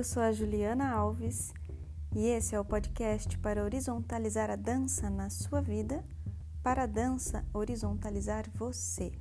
[0.00, 1.52] Eu sou a Juliana Alves
[2.16, 6.02] e esse é o podcast para horizontalizar a dança na sua vida,
[6.62, 9.12] para a dança horizontalizar você.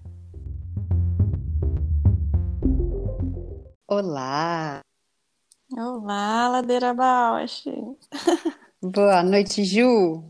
[3.86, 4.80] Olá!
[5.74, 7.66] Olá, Ladeira Bausch!
[8.82, 10.24] Boa noite, Ju!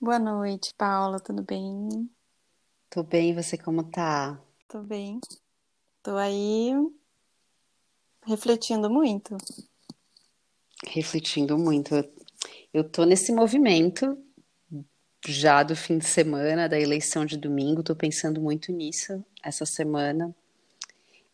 [0.00, 2.10] Boa noite, Paula, tudo bem?
[2.88, 4.40] Tô bem, você como tá?
[4.66, 5.20] Tô bem.
[6.02, 6.72] Tô aí
[8.26, 9.36] refletindo muito.
[10.86, 11.94] Refletindo muito.
[12.72, 14.18] Eu tô nesse movimento
[15.26, 20.34] já do fim de semana, da eleição de domingo, tô pensando muito nisso essa semana.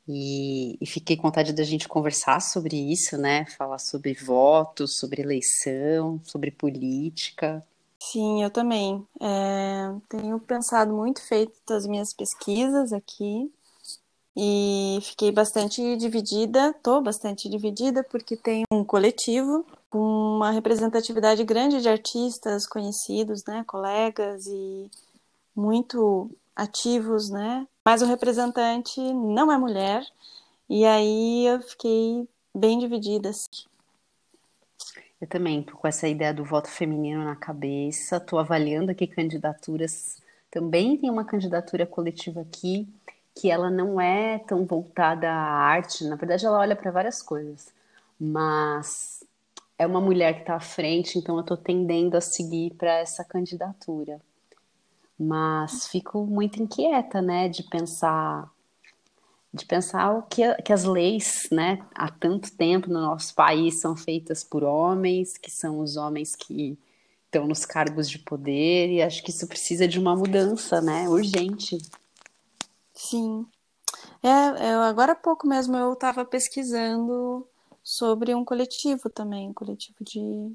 [0.07, 3.45] E, e, fiquei com vontade da gente conversar sobre isso, né?
[3.45, 7.65] Falar sobre votos, sobre eleição, sobre política.
[8.01, 9.07] Sim, eu também.
[9.21, 13.53] É, tenho pensado muito, feito as minhas pesquisas aqui
[14.41, 21.83] e fiquei bastante dividida, tô bastante dividida porque tem um coletivo com uma representatividade grande
[21.83, 24.89] de artistas conhecidos, né, colegas e
[25.57, 27.67] muito ativos, né?
[27.85, 30.07] Mas o representante não é mulher
[30.71, 33.31] e aí eu fiquei bem dividida.
[33.31, 33.67] Assim.
[35.21, 40.23] Eu também tô com essa ideia do voto feminino na cabeça, tô avaliando aqui candidaturas.
[40.49, 42.87] Também tem uma candidatura coletiva aqui
[43.35, 47.73] que ela não é tão voltada à arte, na verdade ela olha para várias coisas,
[48.19, 49.25] mas
[49.79, 53.25] é uma mulher que está à frente, então eu estou tendendo a seguir para essa
[53.25, 54.21] candidatura.
[55.19, 58.51] Mas fico muito inquieta, né, de pensar
[59.53, 63.97] de pensar o que, que as leis, né, há tanto tempo no nosso país são
[63.97, 66.79] feitas por homens, que são os homens que
[67.25, 71.79] estão nos cargos de poder, e acho que isso precisa de uma mudança, né, urgente.
[72.99, 73.47] Sim.
[74.23, 77.49] É, eu, agora há pouco mesmo eu estava pesquisando
[77.81, 80.53] sobre um coletivo também, um coletivo de,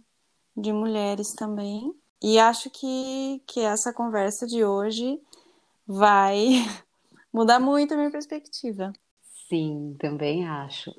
[0.55, 1.95] de mulheres também.
[2.21, 5.21] E acho que, que essa conversa de hoje
[5.87, 6.47] vai
[7.31, 8.91] mudar muito a minha perspectiva.
[9.47, 10.93] Sim, também acho.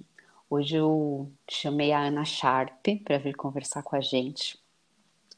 [0.48, 4.58] Hoje eu chamei a Ana Sharp para vir conversar com a gente.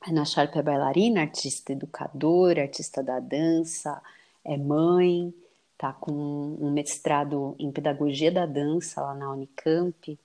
[0.01, 4.01] A Ana Sharp é bailarina, artista educadora, artista da dança,
[4.45, 5.35] é mãe,
[5.79, 10.19] tá com um mestrado em pedagogia da dança lá na Unicamp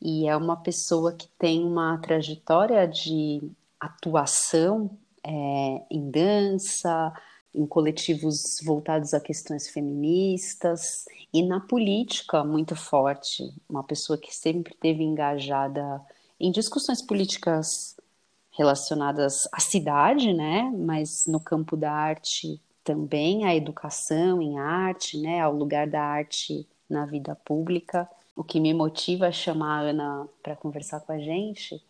[0.00, 3.42] e é uma pessoa que tem uma trajetória de
[3.80, 4.90] atuação
[5.24, 7.12] é, em dança,
[7.54, 14.74] em coletivos voltados a questões feministas e na política muito forte, uma pessoa que sempre
[14.74, 16.00] teve engajada
[16.38, 17.96] em discussões políticas
[18.52, 25.42] relacionadas à cidade, né, mas no campo da arte também a educação em arte, né,
[25.42, 28.08] ao lugar da arte na vida pública.
[28.34, 31.84] O que me motiva a chamar a Ana para conversar com a gente,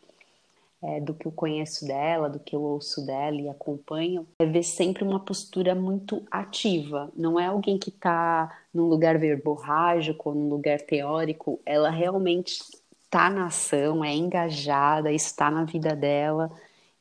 [0.82, 4.64] é, do que eu conheço dela, do que eu ouço dela e acompanho, é ver
[4.64, 7.12] sempre uma postura muito ativa.
[7.16, 11.60] Não é alguém que está num lugar verborrágico, num lugar teórico.
[11.64, 12.58] Ela realmente
[13.04, 16.50] está na ação, é engajada, está na vida dela.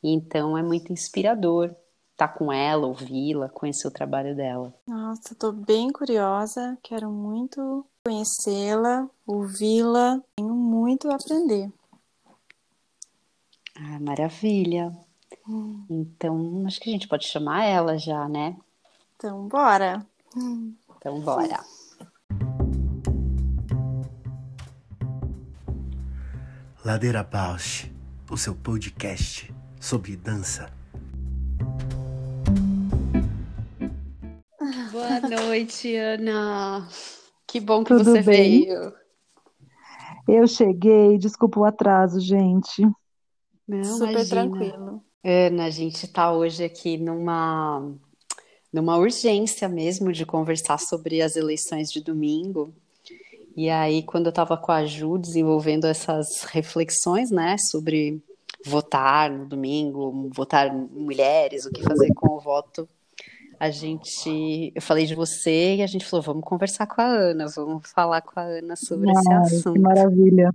[0.03, 1.75] Então é muito inspirador
[2.17, 4.73] estar tá com ela, ouvi-la, conhecer o trabalho dela.
[4.87, 11.71] Nossa, estou bem curiosa, quero muito conhecê-la, ouvi-la, tenho muito a aprender.
[13.75, 14.91] Ah, maravilha.
[15.47, 15.85] Hum.
[15.87, 18.57] Então, acho que a gente pode chamar ela já, né?
[19.15, 20.03] Então, bora.
[20.97, 21.63] Então, bora.
[26.83, 27.91] Ladeira Bausch,
[28.31, 30.76] o seu podcast sobre dança.
[35.57, 36.87] Noite, Ana.
[37.47, 38.65] Que bom que Tudo você bem?
[38.65, 38.93] veio.
[40.27, 42.83] Eu cheguei, desculpa o atraso, gente.
[43.67, 44.29] Não, Super imagina.
[44.29, 45.03] tranquilo.
[45.23, 47.91] Ana, a gente está hoje aqui numa,
[48.71, 52.71] numa urgência mesmo de conversar sobre as eleições de domingo.
[53.55, 58.21] E aí, quando eu estava com a Ju desenvolvendo essas reflexões, né, sobre
[58.63, 62.87] votar no domingo, votar mulheres, o que fazer com o voto,
[63.59, 67.47] a gente, eu falei de você e a gente falou, vamos conversar com a Ana,
[67.47, 69.73] vamos falar com a Ana sobre esse Ai, assunto.
[69.73, 70.51] que maravilha.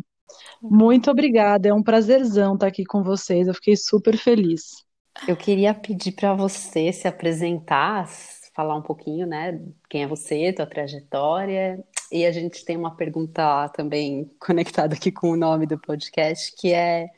[0.62, 4.84] Muito obrigada, é um prazerzão estar aqui com vocês, eu fiquei super feliz.
[5.28, 8.08] Eu queria pedir para você se apresentar,
[8.54, 9.60] falar um pouquinho, né?
[9.88, 11.84] Quem é você, tua trajetória.
[12.10, 16.72] E a gente tem uma pergunta também conectada aqui com o nome do podcast, que
[16.72, 17.10] é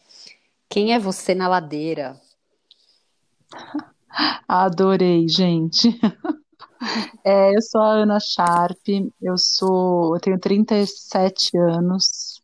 [0.68, 2.20] quem é você na ladeira?
[4.48, 5.88] Adorei, gente.
[7.24, 8.78] É, eu sou a Ana Sharp,
[9.22, 12.42] eu sou, eu tenho 37 anos,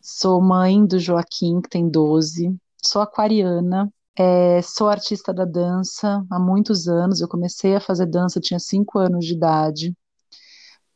[0.00, 6.38] sou mãe do Joaquim, que tem 12, sou aquariana, é, sou artista da dança há
[6.38, 7.20] muitos anos.
[7.20, 9.94] Eu comecei a fazer dança, tinha 5 anos de idade.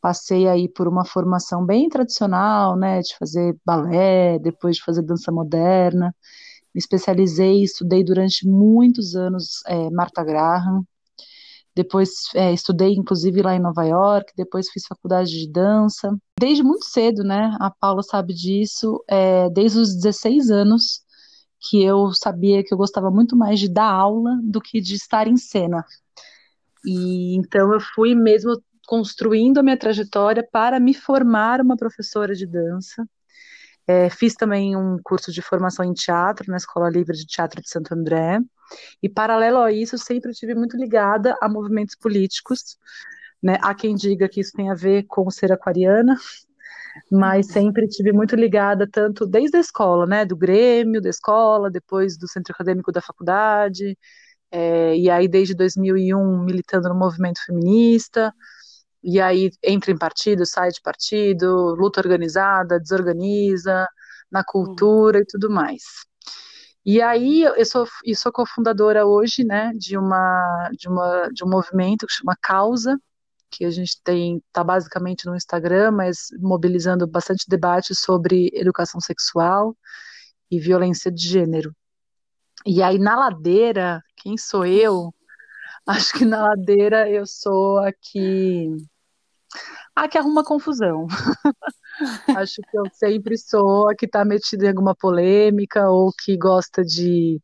[0.01, 5.33] Passei aí por uma formação bem tradicional, né, de fazer balé, depois de fazer dança
[5.33, 6.15] moderna.
[6.79, 10.85] Me especializei, estudei durante muitos anos é, Martha Graham.
[11.75, 14.33] Depois é, estudei, inclusive, lá em Nova York.
[14.37, 16.17] Depois fiz faculdade de dança.
[16.39, 17.57] Desde muito cedo, né?
[17.59, 19.03] A Paula sabe disso.
[19.09, 21.01] É, desde os 16 anos,
[21.59, 25.27] que eu sabia que eu gostava muito mais de dar aula do que de estar
[25.27, 25.85] em cena.
[26.87, 28.53] E então eu fui mesmo
[28.87, 33.05] construindo a minha trajetória para me formar uma professora de dança.
[33.89, 37.71] É, fiz também um curso de formação em teatro na Escola Livre de Teatro de
[37.71, 38.39] Santo André.
[39.03, 42.77] E paralelo a isso, sempre estive muito ligada a movimentos políticos.
[43.43, 43.57] Né?
[43.63, 46.17] Há quem diga que isso tem a ver com ser aquariana,
[47.11, 52.19] mas sempre estive muito ligada tanto desde a escola, né, do Grêmio, da escola, depois
[52.19, 53.97] do centro acadêmico da faculdade,
[54.51, 58.35] é, e aí desde 2001 militando no movimento feminista,
[59.03, 63.87] e aí entra em partido, sai de partido, luta organizada, desorganiza,
[64.31, 65.83] na cultura e tudo mais.
[66.85, 71.49] E aí eu sou, eu sou cofundadora hoje, né, de uma, de uma de um
[71.49, 72.99] movimento que chama Causa,
[73.51, 79.77] que a gente tem está basicamente no Instagram, mas mobilizando bastante debate sobre educação sexual
[80.51, 81.75] e violência de gênero.
[82.67, 85.13] E aí na ladeira, quem sou eu?
[85.89, 88.77] Acho que na ladeira eu sou a que
[89.97, 91.07] a que arruma confusão.
[92.37, 96.85] Acho que eu sempre sou a que está metida em alguma polêmica ou que gosta
[96.85, 97.41] de,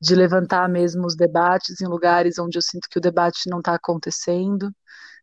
[0.00, 3.74] de levantar mesmo os debates em lugares onde eu sinto que o debate não está
[3.74, 4.70] acontecendo.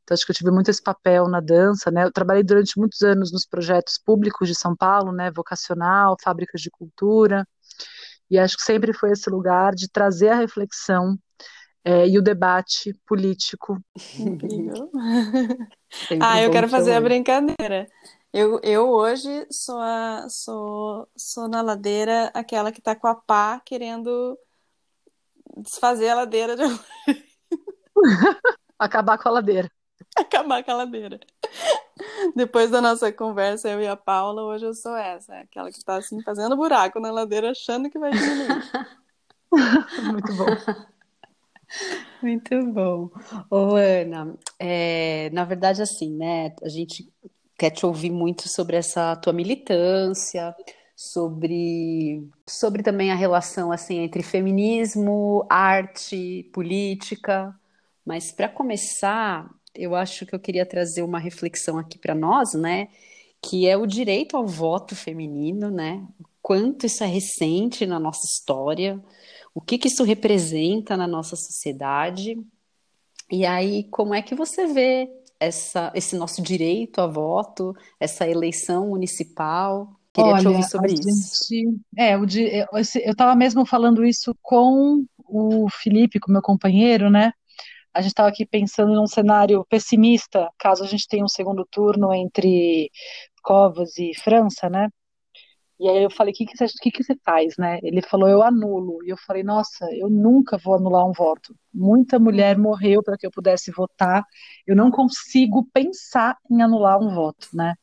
[0.03, 2.03] Então, acho que eu tive muito esse papel na dança, né?
[2.03, 5.31] Eu trabalhei durante muitos anos nos projetos públicos de São Paulo, né?
[5.31, 7.43] Vocacional, fábricas de cultura,
[8.29, 11.17] e acho que sempre foi esse lugar de trazer a reflexão
[11.83, 13.79] é, e o debate político.
[14.19, 14.89] Incrível.
[16.21, 17.87] ah, eu quero fazer a brincadeira.
[18.33, 23.61] Eu, eu hoje sou, a, sou, sou na ladeira aquela que está com a pá
[23.65, 24.37] querendo
[25.57, 26.63] desfazer a ladeira de...
[28.79, 29.69] Acabar com a ladeira.
[30.15, 31.19] acabar com a ladeira.
[32.35, 35.95] Depois da nossa conversa, eu e a Paula, hoje eu sou essa, aquela que está
[35.95, 38.71] assim fazendo buraco na ladeira, achando que vai diminuir.
[40.03, 40.91] Muito bom.
[42.21, 43.09] Muito bom.
[43.49, 47.11] Ô, Ana, é, na verdade, assim, né, a gente
[47.57, 50.55] quer te ouvir muito sobre essa tua militância,
[50.95, 57.55] sobre, sobre também a relação, assim, entre feminismo, arte, política,
[58.05, 62.87] mas para começar, eu acho que eu queria trazer uma reflexão aqui para nós, né?
[63.41, 66.05] Que é o direito ao voto feminino, né?
[66.41, 69.01] Quanto isso é recente na nossa história,
[69.53, 72.37] o que, que isso representa na nossa sociedade.
[73.31, 78.89] E aí, como é que você vê essa, esse nosso direito a voto, essa eleição
[78.89, 79.89] municipal?
[80.13, 81.47] Queria Olha, te ouvir sobre isso.
[81.49, 87.31] Gente, é, eu estava mesmo falando isso com o Felipe, com meu companheiro, né?
[87.93, 92.13] a gente estava aqui pensando num cenário pessimista, caso a gente tenha um segundo turno
[92.13, 92.89] entre
[93.43, 94.87] Covas e França, né?
[95.81, 97.79] E aí eu falei, o que, que, que você faz, né?
[97.81, 99.03] Ele falou, eu anulo.
[99.03, 101.55] E eu falei, nossa, eu nunca vou anular um voto.
[101.73, 104.23] Muita mulher morreu para que eu pudesse votar.
[104.67, 107.73] Eu não consigo pensar em anular um voto, né?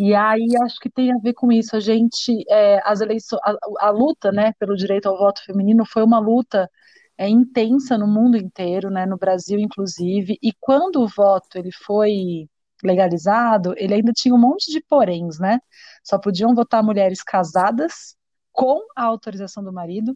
[0.00, 1.76] E aí acho que tem a ver com isso.
[1.76, 6.02] A gente, é, as eleições, a, a, luta, né, pelo direito ao voto feminino foi
[6.02, 6.70] uma luta
[7.18, 12.48] é, intensa no mundo inteiro, né, no Brasil inclusive, e quando o voto ele foi
[12.84, 15.58] legalizado, ele ainda tinha um monte de poréns, né?
[16.02, 18.16] Só podiam votar mulheres casadas
[18.52, 20.14] com a autorização do marido,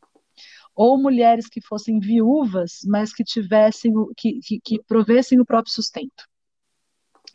[0.75, 6.25] ou mulheres que fossem viúvas, mas que tivessem, que, que, que provessem o próprio sustento.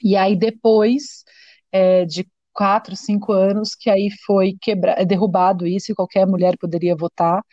[0.02, 1.24] E aí depois
[1.72, 6.96] é, de quatro, cinco anos, que aí foi quebra, derrubado isso e qualquer mulher poderia
[6.96, 7.44] votar.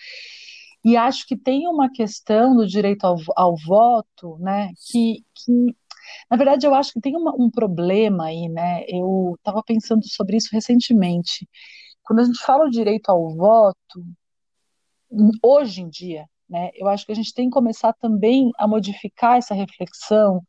[0.84, 5.76] E acho que tem uma questão do direito ao, ao voto, né, que, que,
[6.30, 10.36] na verdade, eu acho que tem uma, um problema aí, né, eu estava pensando sobre
[10.36, 11.48] isso recentemente.
[12.02, 14.04] Quando a gente fala o direito ao voto,
[15.42, 19.38] hoje em dia, né, eu acho que a gente tem que começar também a modificar
[19.38, 20.42] essa reflexão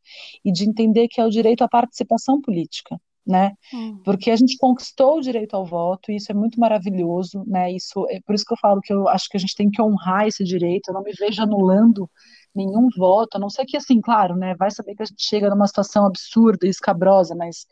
[0.44, 3.52] e de entender que é o direito à participação política né?
[3.72, 4.00] Hum.
[4.04, 7.72] Porque a gente conquistou o direito ao voto e isso é muito maravilhoso, né?
[7.72, 9.80] Isso é por isso que eu falo que eu acho que a gente tem que
[9.80, 10.88] honrar esse direito.
[10.88, 12.10] Eu não me vejo anulando
[12.54, 14.54] nenhum voto, a não ser que assim, claro, né?
[14.56, 17.66] Vai saber que a gente chega numa situação absurda e escabrosa, mas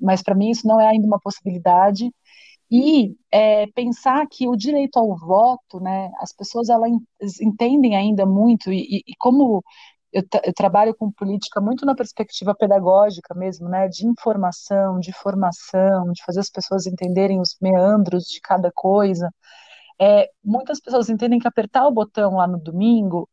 [0.00, 2.10] mas para mim isso não é ainda uma possibilidade.
[2.70, 6.90] E é, pensar que o direito ao voto, né, as pessoas elas
[7.40, 9.62] entendem ainda muito, e, e como
[10.12, 16.10] eu, eu, trabalho com política muito na perspectiva pedagógica mesmo, né, de informação, de formação,
[16.12, 19.30] de fazer as pessoas entenderem os meandros de cada coisa.
[20.00, 23.28] É, muitas pessoas entendem que apertar o botão lá no domingo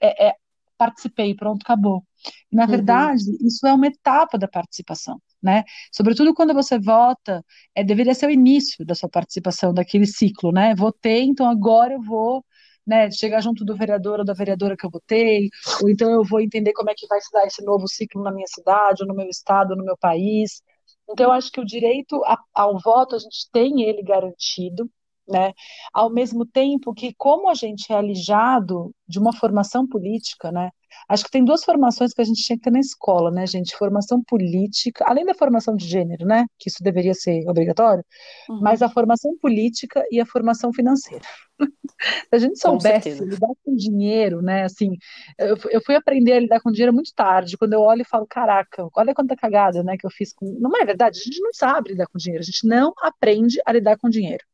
[0.00, 0.34] é, é
[0.76, 2.04] participei, pronto, acabou.
[2.52, 2.70] E, na uhum.
[2.70, 5.64] verdade, isso é uma etapa da participação, né?
[5.92, 7.44] Sobretudo quando você vota,
[7.74, 10.74] é, deveria ser o início da sua participação, daquele ciclo, né?
[10.76, 12.44] Votei, então agora eu vou
[12.86, 15.50] né, chegar junto do vereador ou da vereadora que eu votei,
[15.82, 18.32] ou então eu vou entender como é que vai se dar esse novo ciclo na
[18.32, 20.62] minha cidade, ou no meu estado, ou no meu país.
[21.10, 22.22] Então, eu acho que o direito
[22.54, 24.90] ao voto, a gente tem ele garantido,
[25.28, 25.52] né?
[25.92, 30.70] Ao mesmo tempo que, como a gente é alijado de uma formação política, né?
[31.08, 33.76] Acho que tem duas formações que a gente tinha que ter na escola, né, gente?
[33.76, 36.44] Formação política, além da formação de gênero, né?
[36.58, 38.04] Que isso deveria ser obrigatório,
[38.48, 38.60] uhum.
[38.60, 41.24] mas a formação política e a formação financeira.
[42.00, 44.64] Se a gente soubesse lidar com dinheiro, né?
[44.64, 44.96] Assim,
[45.38, 48.26] eu, eu, fui aprender a lidar com dinheiro muito tarde, quando eu olho e falo,
[48.26, 50.46] caraca, olha quanta cagada, né, que eu fiz com.
[50.60, 53.72] Não é verdade, a gente não sabe lidar com dinheiro, a gente não aprende a
[53.72, 54.44] lidar com dinheiro,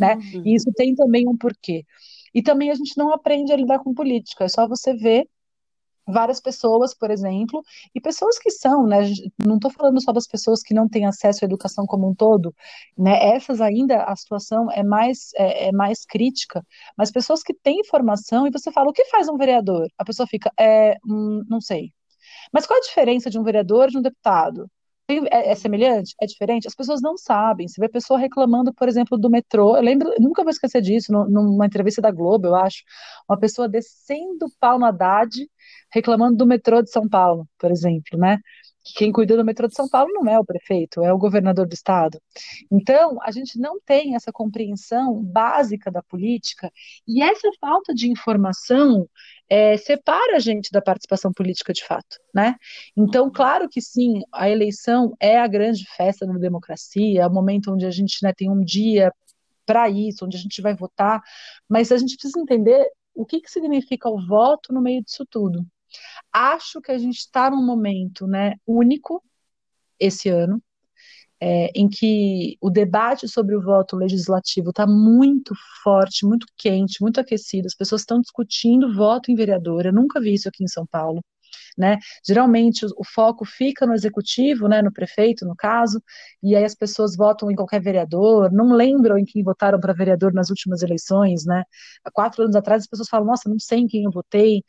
[0.00, 0.14] né?
[0.14, 0.42] Uhum.
[0.46, 1.84] E isso tem também um porquê.
[2.34, 5.28] E também a gente não aprende a lidar com política, é só você ver
[6.06, 7.62] várias pessoas, por exemplo,
[7.94, 9.00] e pessoas que são, né,
[9.44, 12.54] não estou falando só das pessoas que não têm acesso à educação como um todo,
[12.96, 16.62] né, essas ainda a situação é mais, é, é mais crítica,
[16.96, 19.88] mas pessoas que têm formação e você fala, o que faz um vereador?
[19.98, 21.92] A pessoa fica, é, hum, não sei.
[22.52, 24.68] Mas qual a diferença de um vereador de um deputado?
[25.06, 26.14] É, é, semelhante?
[26.20, 26.66] É diferente?
[26.66, 27.68] As pessoas não sabem.
[27.68, 29.76] Você vê pessoa reclamando, por exemplo, do metrô.
[29.76, 32.82] Eu lembro, nunca vou esquecer disso, numa entrevista da Globo, eu acho.
[33.28, 35.46] Uma pessoa descendo pau no Haddad,
[35.94, 38.40] reclamando do metrô de São Paulo, por exemplo, né?
[38.96, 41.72] Quem cuida do metrô de São Paulo não é o prefeito, é o governador do
[41.72, 42.20] estado.
[42.70, 46.70] Então, a gente não tem essa compreensão básica da política
[47.08, 49.08] e essa falta de informação
[49.48, 52.56] é, separa a gente da participação política de fato, né?
[52.96, 57.72] Então, claro que sim, a eleição é a grande festa da democracia, é o momento
[57.72, 59.12] onde a gente né, tem um dia
[59.64, 61.22] para isso, onde a gente vai votar,
[61.68, 62.84] mas a gente precisa entender
[63.14, 65.64] o que, que significa o voto no meio disso tudo.
[66.32, 69.22] Acho que a gente está num momento né, único
[69.98, 70.62] esse ano,
[71.40, 77.20] é, em que o debate sobre o voto legislativo está muito forte, muito quente, muito
[77.20, 77.66] aquecido.
[77.66, 79.86] As pessoas estão discutindo voto em vereador.
[79.86, 81.22] Eu nunca vi isso aqui em São Paulo.
[81.76, 81.98] Né?
[82.26, 86.00] Geralmente o, o, foco fica no executivo, né, no prefeito, no caso,
[86.42, 90.32] e aí as pessoas votam em qualquer vereador, não lembram em quem votaram para vereador
[90.32, 91.64] nas últimas eleições, né?
[92.04, 94.62] Há quatro anos atrás as pessoas falam, nossa, não sei em quem eu votei.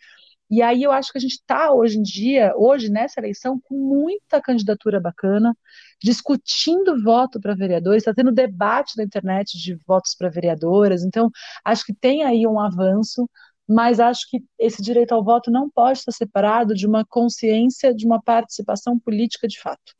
[0.49, 3.75] E aí eu acho que a gente está hoje em dia, hoje nessa eleição, com
[3.75, 5.57] muita candidatura bacana,
[6.01, 11.31] discutindo voto para vereadores, está tendo debate na internet de votos para vereadoras, então
[11.63, 13.27] acho que tem aí um avanço,
[13.67, 18.05] mas acho que esse direito ao voto não pode estar separado de uma consciência de
[18.05, 19.95] uma participação política de fato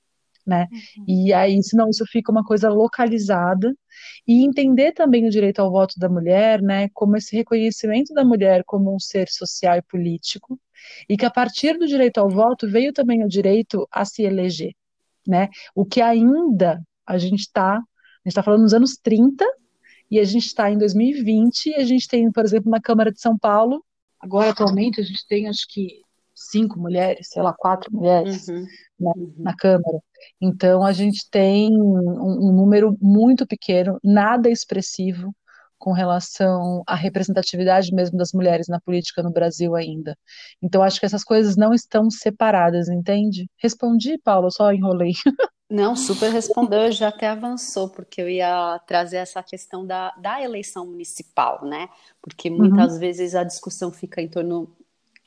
[0.46, 0.68] né?
[0.72, 1.06] Uhum.
[1.08, 3.74] E aí, senão isso fica uma coisa localizada
[4.28, 8.64] e entender também o direito ao voto da mulher, né, como esse reconhecimento da mulher
[8.66, 10.60] como um ser social e político,
[11.10, 14.74] e que a partir do direito ao voto veio também o direito a se eleger,
[15.28, 15.50] né?
[15.74, 19.46] O que ainda a gente está, a gente está falando nos anos 30
[20.12, 23.20] e a gente está em 2020 e a gente tem, por exemplo, na Câmara de
[23.20, 23.84] São Paulo,
[24.20, 26.05] agora atualmente a gente tem acho que
[26.36, 28.66] cinco mulheres, sei lá, quatro mulheres uhum.
[29.00, 29.34] Né, uhum.
[29.38, 30.00] na Câmara.
[30.42, 35.34] Então a gente tem um, um número muito pequeno, nada expressivo
[35.78, 40.18] com relação à representatividade mesmo das mulheres na política no Brasil ainda.
[40.62, 43.48] Então acho que essas coisas não estão separadas, entende?
[43.58, 45.12] Respondi, Paula, só enrolei.
[45.68, 50.86] Não, super respondeu, já até avançou, porque eu ia trazer essa questão da, da eleição
[50.86, 51.90] municipal, né?
[52.22, 53.00] Porque muitas uhum.
[53.00, 54.76] vezes a discussão fica em torno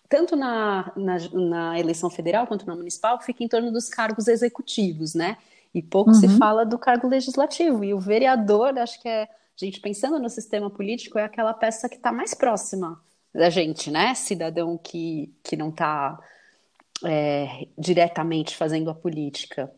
[0.08, 5.14] tanto na, na, na, eleição federal quanto na municipal, fica em torno dos cargos executivos,
[5.14, 5.36] né?
[5.74, 6.16] E pouco uhum.
[6.16, 7.84] se fala do cargo legislativo.
[7.84, 11.96] E o vereador, acho que é, gente, pensando no sistema político, é aquela peça que
[11.96, 13.00] está mais próxima
[13.34, 14.14] da gente, né?
[14.14, 16.18] Cidadão que, que não está
[17.04, 19.70] é, diretamente fazendo a política.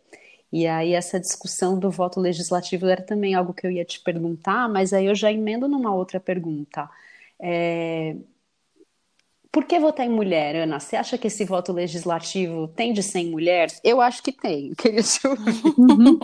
[0.52, 4.68] E aí essa discussão do voto legislativo era também algo que eu ia te perguntar,
[4.68, 6.88] mas aí eu já emendo numa outra pergunta.
[7.38, 8.16] É...
[9.52, 10.78] Por que votar em mulher, Ana?
[10.78, 13.68] Você acha que esse voto legislativo tem de ser em mulher?
[13.82, 14.72] Eu acho que tem.
[14.78, 15.62] Queria te ouvir.
[15.76, 16.18] Uhum.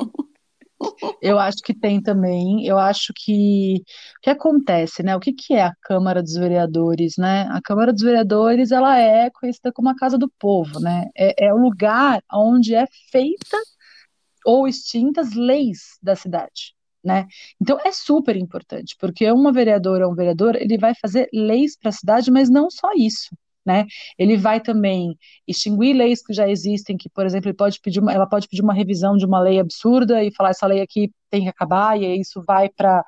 [1.21, 2.65] Eu acho que tem também.
[2.67, 3.83] Eu acho que
[4.19, 5.17] o que acontece, né?
[5.17, 7.49] O que, que é a Câmara dos Vereadores, né?
[7.51, 11.07] A Câmara dos Vereadores ela é conhecida como a Casa do Povo, né?
[11.17, 13.57] É, é o lugar onde é feita
[14.45, 16.76] ou extintas leis da cidade.
[17.07, 17.25] Né?
[17.63, 21.91] Então é super importante, porque uma vereadora ou um vereador, ele vai fazer leis para
[21.91, 23.29] a cidade, mas não só isso.
[23.65, 23.87] Né?
[24.19, 28.49] Ele vai também extinguir leis que já existem, que, por exemplo, pode uma, ela pode
[28.49, 32.01] pedir uma revisão de uma lei absurda e falar essa lei aqui tem que acabar,
[32.01, 33.05] e isso vai para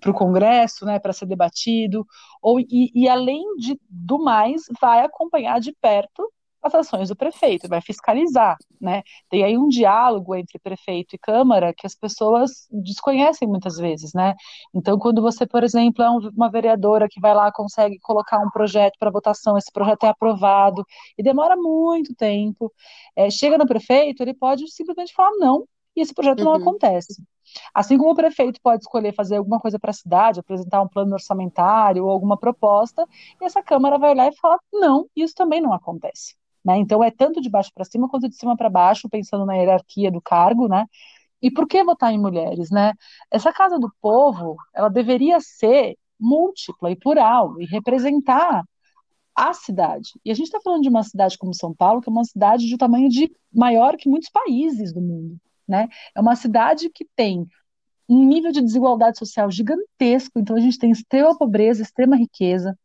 [0.00, 2.06] para o Congresso, né, para ser debatido,
[2.40, 6.26] ou e, e além de, do mais, vai acompanhar de perto
[6.62, 9.02] as ações do prefeito, vai fiscalizar, né?
[9.28, 14.34] Tem aí um diálogo entre prefeito e Câmara que as pessoas desconhecem muitas vezes, né?
[14.74, 18.96] Então, quando você, por exemplo, é uma vereadora que vai lá consegue colocar um projeto
[18.98, 20.84] para votação, esse projeto é aprovado
[21.18, 22.72] e demora muito tempo,
[23.16, 25.66] é, chega no prefeito, ele pode simplesmente falar não
[25.96, 26.44] e esse projeto uhum.
[26.46, 27.22] não acontece.
[27.74, 31.12] Assim como o prefeito pode escolher fazer alguma coisa para a cidade, apresentar um plano
[31.12, 33.06] orçamentário ou alguma proposta,
[33.40, 36.34] e essa Câmara vai lá e fala não, isso também não acontece.
[36.64, 36.78] Né?
[36.78, 40.10] Então é tanto de baixo para cima quanto de cima para baixo, pensando na hierarquia
[40.10, 40.86] do cargo, né?
[41.40, 42.92] E por que votar em mulheres, né?
[43.30, 48.62] Essa casa do povo, ela deveria ser múltipla e plural e representar
[49.34, 50.10] a cidade.
[50.24, 52.66] E a gente está falando de uma cidade como São Paulo, que é uma cidade
[52.66, 55.88] de tamanho de maior que muitos países do mundo, né?
[56.14, 57.46] É uma cidade que tem
[58.08, 62.78] um nível de desigualdade social gigantesco, então a gente tem extrema pobreza, extrema riqueza,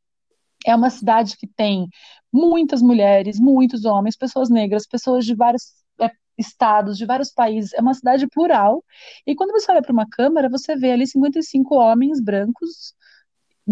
[0.65, 1.87] é uma cidade que tem
[2.31, 5.63] muitas mulheres, muitos homens, pessoas negras, pessoas de vários
[6.01, 7.73] é, estados, de vários países.
[7.73, 8.83] É uma cidade plural.
[9.25, 12.93] E quando você olha para uma câmara, você vê ali 55 homens brancos,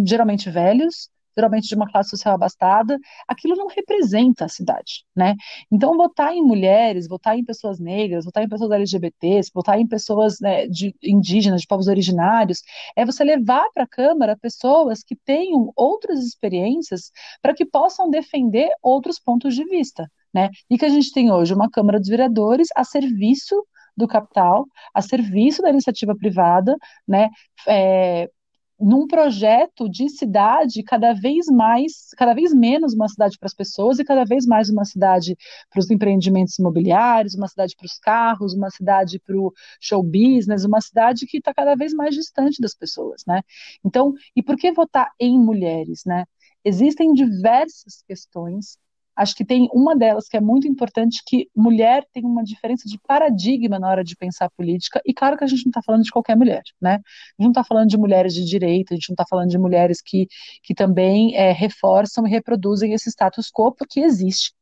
[0.05, 5.35] geralmente velhos, geralmente de uma classe social abastada, aquilo não representa a cidade, né?
[5.71, 10.39] Então, votar em mulheres, votar em pessoas negras, votar em pessoas LGBTs, votar em pessoas
[10.39, 12.61] né, de, indígenas, de povos originários,
[12.95, 18.69] é você levar para a Câmara pessoas que tenham outras experiências para que possam defender
[18.81, 20.49] outros pontos de vista, né?
[20.69, 23.55] E que a gente tem hoje uma Câmara dos Vereadores a serviço
[23.95, 26.75] do capital, a serviço da iniciativa privada,
[27.07, 27.29] né,
[27.67, 28.29] é,
[28.79, 33.99] num projeto de cidade cada vez mais, cada vez menos uma cidade para as pessoas
[33.99, 35.37] e cada vez mais uma cidade
[35.69, 40.65] para os empreendimentos imobiliários, uma cidade para os carros, uma cidade para o show business,
[40.65, 43.41] uma cidade que está cada vez mais distante das pessoas, né?
[43.83, 46.25] Então, e por que votar em mulheres, né?
[46.63, 48.77] Existem diversas questões
[49.15, 52.99] Acho que tem uma delas que é muito importante, que mulher tem uma diferença de
[53.07, 56.11] paradigma na hora de pensar política, e claro que a gente não está falando de
[56.11, 56.95] qualquer mulher, né?
[56.95, 57.03] A gente
[57.39, 60.27] não está falando de mulheres de direita, a gente não está falando de mulheres que,
[60.63, 64.53] que também é, reforçam e reproduzem esse status quo, porque existe,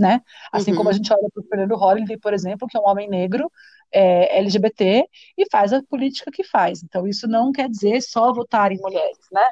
[0.00, 0.22] né?
[0.50, 0.78] Assim uhum.
[0.78, 3.52] como a gente olha para o Fernando Holliday, por exemplo, que é um homem negro,
[3.92, 5.04] é, LGBT
[5.36, 6.82] e faz a política que faz.
[6.82, 9.44] Então, isso não quer dizer só votar em mulheres, né?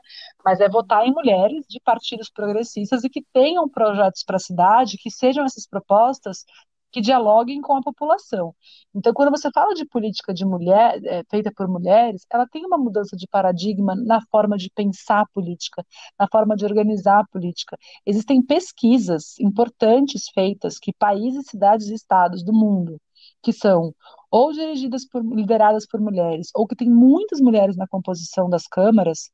[0.44, 4.96] Mas é votar em mulheres de partidos progressistas e que tenham projetos para a cidade,
[4.96, 6.44] que sejam essas propostas
[6.90, 8.55] que dialoguem com a população.
[8.94, 12.79] Então, quando você fala de política de mulher, é, feita por mulheres, ela tem uma
[12.79, 15.85] mudança de paradigma na forma de pensar a política,
[16.18, 17.77] na forma de organizar a política.
[18.07, 23.01] Existem pesquisas importantes feitas que países, cidades e estados do mundo
[23.42, 23.94] que são
[24.31, 29.31] ou dirigidas por lideradas por mulheres, ou que tem muitas mulheres na composição das câmaras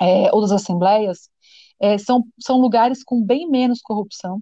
[0.00, 1.28] é, ou das assembleias,
[1.80, 4.40] é, são, são lugares com bem menos corrupção,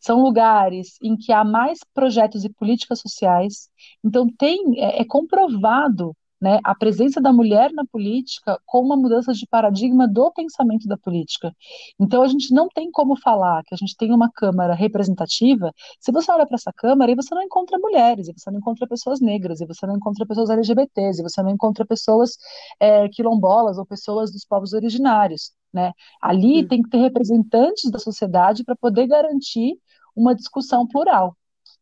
[0.00, 3.68] são lugares em que há mais projetos e políticas sociais.
[4.04, 9.32] Então tem é, é comprovado né, a presença da mulher na política com uma mudança
[9.32, 11.52] de paradigma do pensamento da política.
[11.98, 16.12] Então a gente não tem como falar que a gente tem uma Câmara representativa se
[16.12, 19.20] você olha para essa Câmara e você não encontra mulheres, e você não encontra pessoas
[19.20, 22.36] negras, e você não encontra pessoas LGBTs, e você não encontra pessoas
[22.80, 25.52] é, quilombolas ou pessoas dos povos originários.
[25.72, 25.92] Né?
[26.20, 26.68] Ali hum.
[26.68, 29.78] tem que ter representantes da sociedade para poder garantir
[30.16, 31.36] uma discussão plural.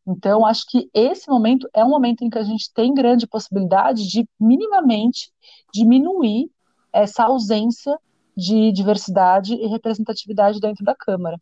[0.06, 4.08] Então, acho que esse momento é um momento em que a gente tem grande possibilidade
[4.08, 5.32] de minimamente
[5.74, 6.48] diminuir
[6.92, 7.98] essa ausência
[8.36, 11.40] de diversidade e representatividade dentro da Câmara.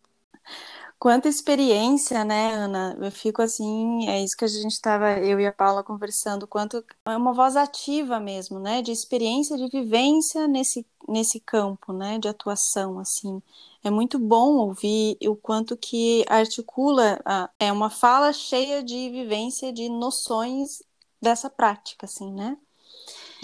[1.05, 2.97] Quanta experiência, né, Ana?
[2.99, 6.83] Eu fico assim, é isso que a gente estava, eu e a Paula conversando, quanto
[7.05, 12.27] é uma voz ativa mesmo, né, de experiência, de vivência nesse, nesse campo, né, de
[12.27, 13.43] atuação, assim.
[13.85, 17.21] É muito bom ouvir o quanto que articula,
[17.61, 20.83] é uma fala cheia de vivência, de noções
[21.21, 22.57] dessa prática, assim, né?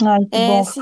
[0.03, 0.81] Ai, que é, bom, se,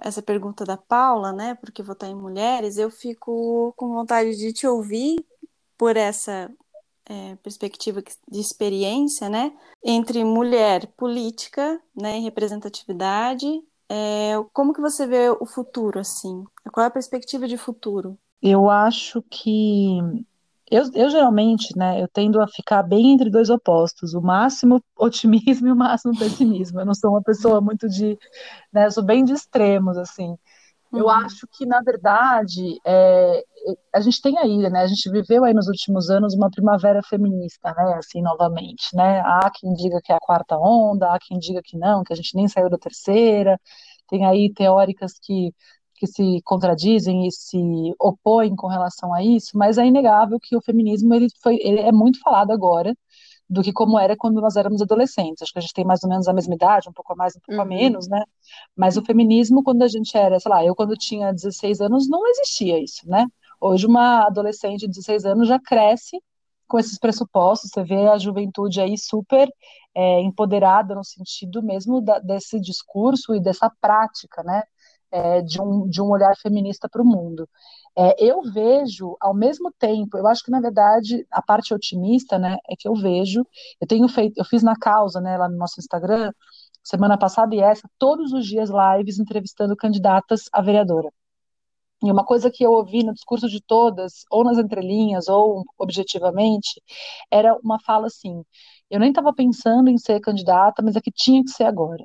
[0.00, 4.68] essa pergunta da Paula, né, porque votar em mulheres, eu fico com vontade de te
[4.68, 5.16] ouvir
[5.82, 6.48] por essa
[7.06, 9.52] é, perspectiva de experiência, né,
[9.84, 13.48] entre mulher política, né, e representatividade,
[13.88, 16.44] é, como que você vê o futuro, assim?
[16.72, 18.16] Qual é a perspectiva de futuro?
[18.40, 19.98] Eu acho que
[20.70, 25.66] eu, eu, geralmente, né, eu tendo a ficar bem entre dois opostos, o máximo otimismo
[25.66, 26.78] e o máximo pessimismo.
[26.78, 28.16] Eu não sou uma pessoa muito de,
[28.72, 30.38] né, eu sou bem de extremos, assim.
[30.92, 31.10] Eu uhum.
[31.10, 33.44] acho que, na verdade, é,
[33.94, 34.80] a gente tem aí, né?
[34.80, 37.94] A gente viveu aí nos últimos anos uma primavera feminista, né?
[37.94, 39.20] Assim, novamente, né?
[39.20, 42.16] Há quem diga que é a quarta onda, há quem diga que não, que a
[42.16, 43.60] gente nem saiu da terceira.
[44.08, 45.52] Tem aí teóricas que,
[45.96, 47.58] que se contradizem e se
[48.00, 51.92] opõem com relação a isso, mas é inegável que o feminismo ele foi, ele é
[51.92, 52.94] muito falado agora
[53.48, 55.42] do que como era quando nós éramos adolescentes.
[55.42, 57.36] Acho que a gente tem mais ou menos a mesma idade, um pouco a mais,
[57.36, 57.62] um pouco uhum.
[57.62, 58.22] a menos, né?
[58.74, 62.26] Mas o feminismo, quando a gente era, sei lá, eu quando tinha 16 anos, não
[62.26, 63.26] existia isso, né?
[63.64, 66.20] Hoje uma adolescente de 16 anos já cresce
[66.66, 69.48] com esses pressupostos, você vê a juventude aí super
[69.94, 74.64] é, empoderada no sentido mesmo da, desse discurso e dessa prática, né?
[75.12, 77.48] É, de, um, de um olhar feminista para o mundo.
[77.96, 82.56] É, eu vejo, ao mesmo tempo, eu acho que na verdade a parte otimista, né,
[82.68, 83.46] é que eu vejo,
[83.80, 86.32] eu tenho feito, eu fiz na causa, né, lá no nosso Instagram,
[86.82, 91.12] semana passada e essa, todos os dias lives entrevistando candidatas a vereadora.
[92.04, 96.82] E uma coisa que eu ouvi no discurso de todas, ou nas entrelinhas, ou objetivamente,
[97.30, 98.42] era uma fala assim:
[98.90, 102.04] eu nem estava pensando em ser candidata, mas é que tinha que ser agora.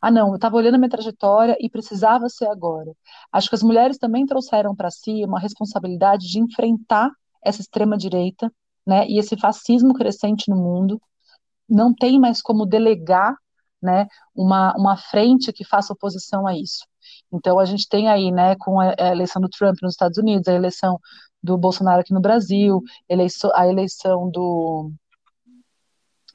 [0.00, 2.92] Ah, não, eu estava olhando a minha trajetória e precisava ser agora.
[3.32, 7.10] Acho que as mulheres também trouxeram para si uma responsabilidade de enfrentar
[7.44, 8.52] essa extrema-direita,
[8.86, 11.00] né, e esse fascismo crescente no mundo.
[11.68, 13.36] Não tem mais como delegar,
[13.82, 16.84] né, uma, uma frente que faça oposição a isso.
[17.32, 20.54] Então, a gente tem aí, né, com a eleição do Trump nos Estados Unidos, a
[20.54, 20.98] eleição
[21.42, 22.82] do Bolsonaro aqui no Brasil,
[23.54, 24.90] a eleição do.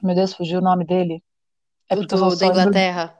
[0.02, 1.22] Meu Deus, fugiu o nome dele.
[1.88, 3.16] É do, da Inglaterra.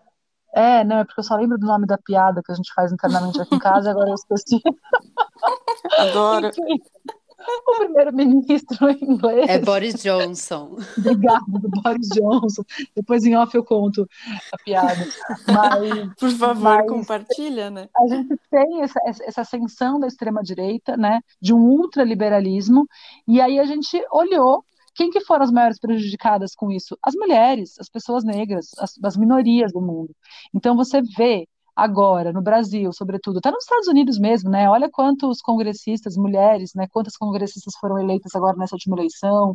[0.55, 2.91] É, não, é porque eu só lembro do nome da piada que a gente faz
[2.91, 4.61] internamente aqui em casa, agora eu esqueci.
[5.99, 6.47] Adoro.
[6.47, 6.81] Enfim,
[7.67, 9.49] o primeiro-ministro inglês.
[9.49, 10.77] É Boris Johnson.
[10.99, 11.45] Obrigada,
[11.83, 12.63] Boris Johnson.
[12.95, 14.09] Depois em off eu conto
[14.53, 15.07] a piada.
[15.47, 17.89] Mas, Por favor, mas compartilha, né?
[17.97, 21.21] A gente tem essa, essa ascensão da extrema-direita, né?
[21.41, 22.87] De um ultraliberalismo,
[23.27, 26.97] e aí a gente olhou quem que foram as maiores prejudicadas com isso?
[27.03, 30.17] As mulheres, as pessoas negras, as, as minorias do mundo.
[30.55, 34.69] Então você vê agora no Brasil, sobretudo, até nos Estados Unidos mesmo, né?
[34.71, 36.87] Olha quantos congressistas, mulheres, né?
[36.91, 39.55] Quantas congressistas foram eleitas agora nessa última eleição,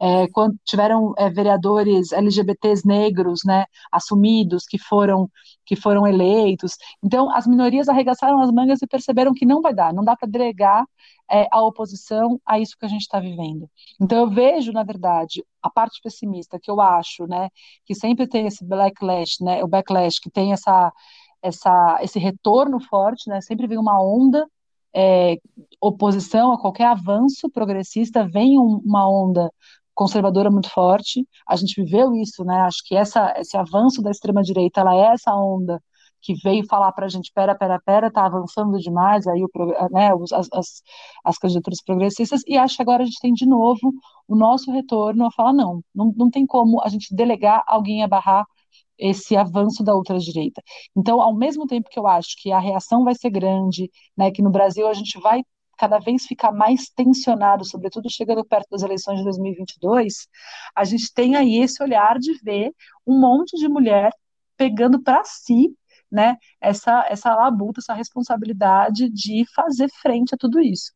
[0.00, 0.26] é,
[0.64, 3.64] tiveram é, vereadores LGBTs negros, né?
[3.90, 5.30] Assumidos que foram
[5.64, 6.76] que foram eleitos.
[7.02, 10.28] Então, as minorias arregaçaram as mangas e perceberam que não vai dar, não dá para
[10.28, 10.84] delegar
[11.30, 13.68] é, a oposição a isso que a gente está vivendo.
[14.00, 17.48] Então eu vejo, na verdade, a parte pessimista que eu acho, né,
[17.86, 20.92] que sempre tem esse backlash, né, o backlash que tem essa,
[21.42, 24.46] essa, esse retorno forte, né, sempre vem uma onda
[24.94, 25.36] é,
[25.80, 29.50] oposição a qualquer avanço progressista, vem um, uma onda
[29.94, 31.26] conservadora muito forte.
[31.46, 32.62] A gente viveu isso, né?
[32.62, 35.82] Acho que essa, esse avanço da extrema direita, ela é essa onda
[36.22, 39.48] que veio falar para a gente, pera, pera, pera, está avançando demais, aí o,
[39.90, 40.82] né, as, as,
[41.24, 43.92] as, candidaturas progressistas, e acho que agora a gente tem de novo
[44.28, 48.08] o nosso retorno a falar, não, não, não tem como a gente delegar alguém a
[48.08, 48.46] barrar
[48.98, 50.62] esse avanço da ultradireita.
[50.96, 54.42] Então, ao mesmo tempo que eu acho que a reação vai ser grande, né, que
[54.42, 55.42] no Brasil a gente vai
[55.78, 60.28] cada vez ficar mais tensionado, sobretudo chegando perto das eleições de 2022,
[60.76, 62.72] a gente tem aí esse olhar de ver
[63.06, 64.12] um monte de mulher
[64.56, 65.74] pegando para si
[66.10, 70.92] né, essa, essa labuta, essa responsabilidade de fazer frente a tudo isso.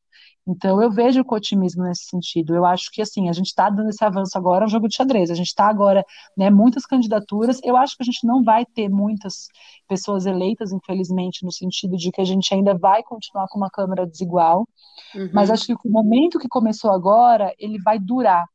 [0.46, 2.54] Então, eu vejo com otimismo nesse sentido.
[2.54, 4.94] Eu acho que, assim, a gente está dando esse avanço agora, é um jogo de
[4.94, 5.30] xadrez.
[5.30, 6.04] A gente está agora,
[6.37, 7.61] né, muitas candidaturas.
[7.64, 9.48] Eu acho que a gente não vai ter muitas
[9.88, 14.06] pessoas eleitas, infelizmente, no sentido de que a gente ainda vai continuar com uma Câmara
[14.06, 14.68] desigual.
[15.14, 15.30] Uhum.
[15.32, 18.46] Mas acho que o momento que começou agora, ele vai durar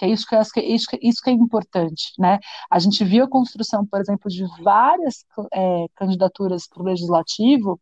[0.00, 0.62] que é isso que, é,
[1.02, 2.38] isso que é importante, né?
[2.70, 7.78] A gente viu a construção, por exemplo, de várias é, candidaturas para o legislativo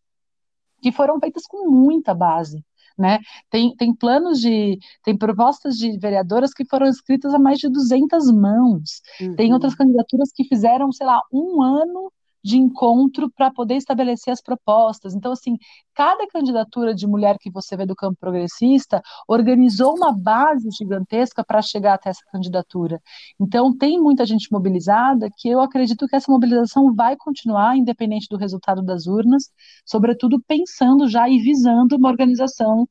[0.83, 2.65] que foram feitas com muita base,
[2.99, 3.19] né?
[3.51, 8.31] Tem, tem planos de, tem propostas de vereadoras que foram escritas a mais de 200
[8.33, 9.01] mãos.
[9.21, 9.37] Uhum.
[9.37, 14.41] Tem outras candidaturas que fizeram, sei lá, um ano de encontro para poder estabelecer as
[14.41, 15.15] propostas.
[15.15, 15.57] Então, assim,
[15.95, 21.61] cada candidatura de mulher que você vê do campo progressista organizou uma base gigantesca para
[21.63, 23.01] chegar até essa candidatura.
[23.41, 28.37] Então, tem muita gente mobilizada que eu acredito que essa mobilização vai continuar, independente do
[28.37, 29.51] resultado das urnas,
[29.85, 32.89] sobretudo pensando já e visando uma organização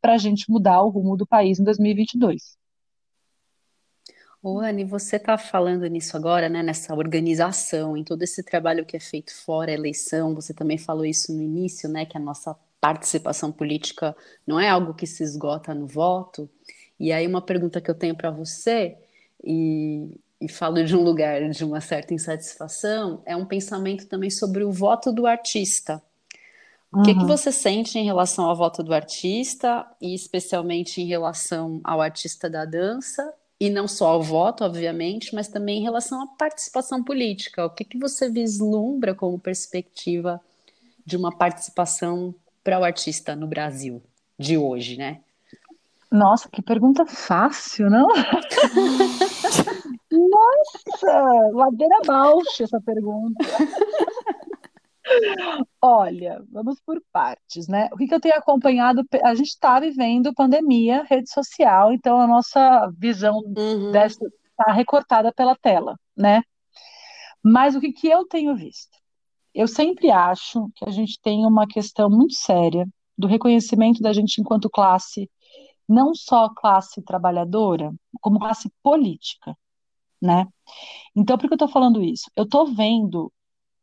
[0.00, 2.57] para a gente mudar o rumo do país em 2022.
[4.40, 8.96] Ô, Anne, você está falando nisso agora, né, nessa organização, em todo esse trabalho que
[8.96, 12.56] é feito fora a eleição, você também falou isso no início, né, que a nossa
[12.80, 16.48] participação política não é algo que se esgota no voto.
[17.00, 18.96] E aí uma pergunta que eu tenho para você,
[19.42, 20.08] e,
[20.40, 24.70] e falo de um lugar de uma certa insatisfação, é um pensamento também sobre o
[24.70, 26.00] voto do artista.
[26.92, 27.26] O que, que uhum.
[27.26, 32.64] você sente em relação ao voto do artista, e especialmente em relação ao artista da
[32.64, 37.66] dança, e não só ao voto, obviamente, mas também em relação à participação política.
[37.66, 40.40] O que, que você vislumbra como perspectiva
[41.04, 44.02] de uma participação para o artista no Brasil
[44.38, 45.20] de hoje, né?
[46.10, 48.08] Nossa, que pergunta fácil, não?
[50.10, 53.44] Nossa, ladeira abaixo essa pergunta.
[55.80, 57.88] Olha, vamos por partes, né?
[57.92, 59.02] O que, que eu tenho acompanhado?
[59.24, 63.92] A gente está vivendo pandemia, rede social, então a nossa visão uhum.
[63.94, 66.42] está recortada pela tela, né?
[67.42, 68.98] Mas o que, que eu tenho visto?
[69.54, 74.40] Eu sempre acho que a gente tem uma questão muito séria do reconhecimento da gente
[74.40, 75.30] enquanto classe,
[75.88, 79.56] não só classe trabalhadora, como classe política,
[80.20, 80.46] né?
[81.16, 82.30] Então, por que eu estou falando isso?
[82.36, 83.32] Eu estou vendo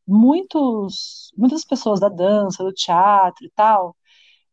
[0.08, 3.96] muitos, muitas pessoas da dança, do teatro e tal,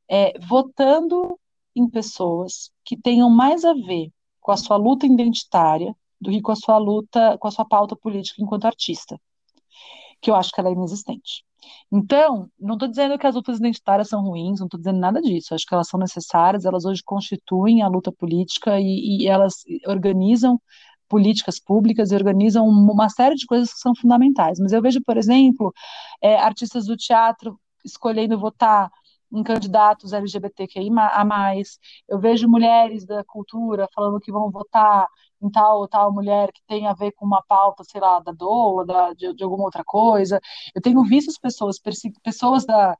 [0.08, 1.38] é, votando
[1.74, 6.52] em pessoas que tenham mais a ver com a sua luta identitária do que com
[6.52, 9.20] a sua luta, com a sua pauta política enquanto artista,
[10.20, 11.44] que eu acho que ela é inexistente.
[11.90, 15.54] Então, não estou dizendo que as lutas identitárias são ruins, não estou dizendo nada disso.
[15.54, 20.60] Acho que elas são necessárias, elas hoje constituem a luta política e, e elas organizam
[21.12, 24.58] políticas públicas e organizam uma série de coisas que são fundamentais.
[24.58, 25.70] Mas eu vejo, por exemplo,
[26.22, 28.90] é, artistas do teatro escolhendo votar
[29.30, 31.78] em candidatos LGBTQI a mais.
[32.08, 35.06] Eu vejo mulheres da cultura falando que vão votar
[35.42, 38.32] em tal ou tal mulher que tem a ver com uma pauta, sei lá, da
[38.32, 40.40] doula, da, de, de alguma outra coisa.
[40.74, 41.78] Eu tenho visto as pessoas,
[42.22, 42.96] pessoas da,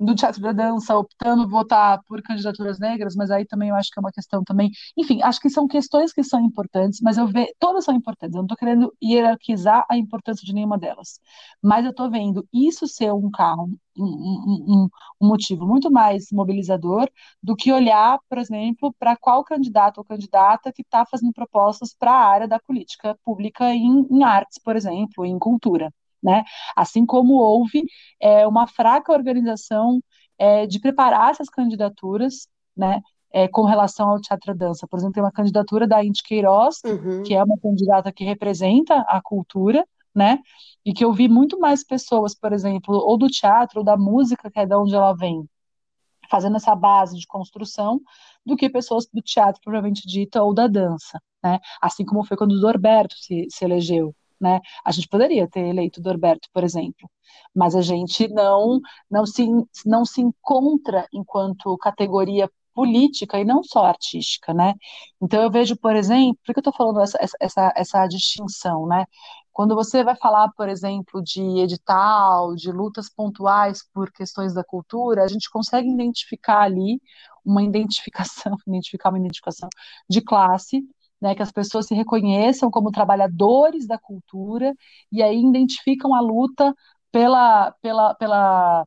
[0.00, 3.98] do teatro da dança optando votar por candidaturas negras, mas aí também eu acho que
[3.98, 4.70] é uma questão também.
[4.96, 7.48] Enfim, acho que são questões que são importantes, mas eu vejo.
[7.58, 11.20] Todas são importantes, eu não estou querendo hierarquizar a importância de nenhuma delas.
[11.62, 14.88] Mas eu estou vendo isso ser um carro, um, um,
[15.20, 17.08] um, motivo muito mais mobilizador
[17.42, 22.12] do que olhar, por exemplo, para qual candidato ou candidata que está fazendo propostas para
[22.12, 26.44] a área da política pública em, em artes, por exemplo, em cultura né?
[26.76, 27.84] Assim como houve
[28.20, 30.00] é, uma fraca organização
[30.38, 33.00] é, de preparar essas candidaturas, né?
[33.32, 34.88] É, com relação ao teatro dança.
[34.88, 37.22] Por exemplo, tem uma candidatura da Indy Queiroz, uhum.
[37.22, 40.40] que é uma candidata que representa a cultura, né?
[40.84, 44.50] E que eu vi muito mais pessoas, por exemplo, ou do teatro, ou da música,
[44.50, 45.48] que é de onde ela vem,
[46.28, 48.00] fazendo essa base de construção,
[48.44, 51.60] do que pessoas do teatro, provavelmente dita, ou da dança, né?
[51.80, 54.60] Assim como foi quando o Norberto se, se elegeu, né?
[54.84, 57.10] A gente poderia ter eleito Dorberto, por exemplo,
[57.54, 59.46] mas a gente não não se
[59.86, 64.74] não se encontra enquanto categoria política e não só artística, né?
[65.20, 69.06] Então eu vejo, por exemplo, por que eu estou falando essa, essa, essa distinção, né?
[69.52, 75.24] Quando você vai falar, por exemplo, de edital, de lutas pontuais por questões da cultura,
[75.24, 77.00] a gente consegue identificar ali
[77.44, 79.68] uma identificação, identificar uma identificação
[80.08, 80.82] de classe
[81.20, 84.74] né, que as pessoas se reconheçam como trabalhadores da cultura
[85.12, 86.74] e aí identificam a luta
[87.12, 88.86] pela, pela, pela,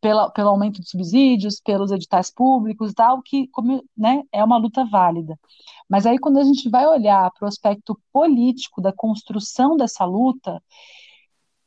[0.00, 4.84] pela, pelo aumento de subsídios, pelos editais públicos, tal, que como, né, é uma luta
[4.84, 5.38] válida.
[5.88, 10.62] Mas aí quando a gente vai olhar para o aspecto político da construção dessa luta,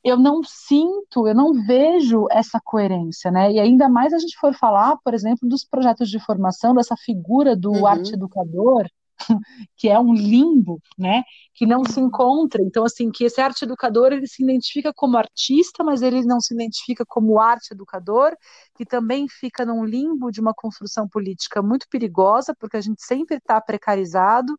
[0.05, 3.51] eu não sinto, eu não vejo essa coerência, né?
[3.51, 7.55] E ainda mais a gente for falar, por exemplo, dos projetos de formação, dessa figura
[7.55, 7.87] do uhum.
[7.87, 8.87] arte educador,
[9.77, 11.23] que é um limbo, né,
[11.53, 12.61] que não se encontra.
[12.61, 16.53] Então, assim, que esse arte educador ele se identifica como artista, mas ele não se
[16.53, 18.35] identifica como arte educador,
[18.75, 23.37] que também fica num limbo de uma construção política muito perigosa, porque a gente sempre
[23.37, 24.57] está precarizado.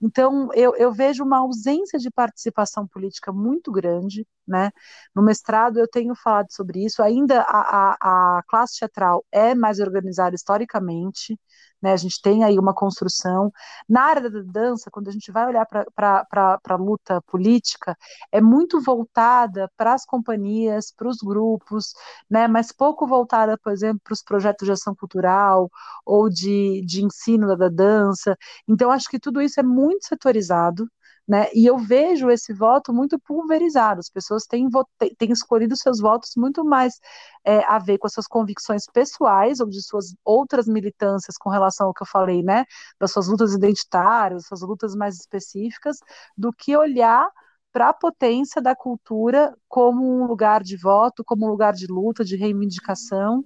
[0.00, 4.70] Então, eu, eu vejo uma ausência de participação política muito grande, né?
[5.14, 9.78] No mestrado eu tenho falado sobre isso, ainda a, a, a classe teatral é mais
[9.80, 11.38] organizada historicamente,
[11.82, 11.92] né?
[11.92, 13.52] A gente tem aí uma construção.
[13.88, 17.96] Na área da dança, quando a gente vai olhar para a luta política,
[18.30, 21.92] é muito voltada para as companhias, para os grupos,
[22.30, 22.46] né?
[22.48, 25.70] mas pouco voltada, por exemplo, para os projetos de ação cultural
[26.04, 28.36] ou de, de ensino da, da dança.
[28.68, 30.86] Então, acho que tudo isso é muito setorizado.
[31.26, 31.48] Né?
[31.54, 34.00] E eu vejo esse voto muito pulverizado.
[34.00, 34.68] As pessoas têm,
[35.16, 36.98] têm escolhido seus votos muito mais
[37.44, 41.86] é, a ver com as suas convicções pessoais ou de suas outras militâncias com relação
[41.88, 42.64] ao que eu falei, né?
[43.00, 45.98] Das suas lutas identitárias, suas lutas mais específicas,
[46.36, 47.30] do que olhar
[47.72, 52.24] para a potência da cultura como um lugar de voto, como um lugar de luta,
[52.24, 53.44] de reivindicação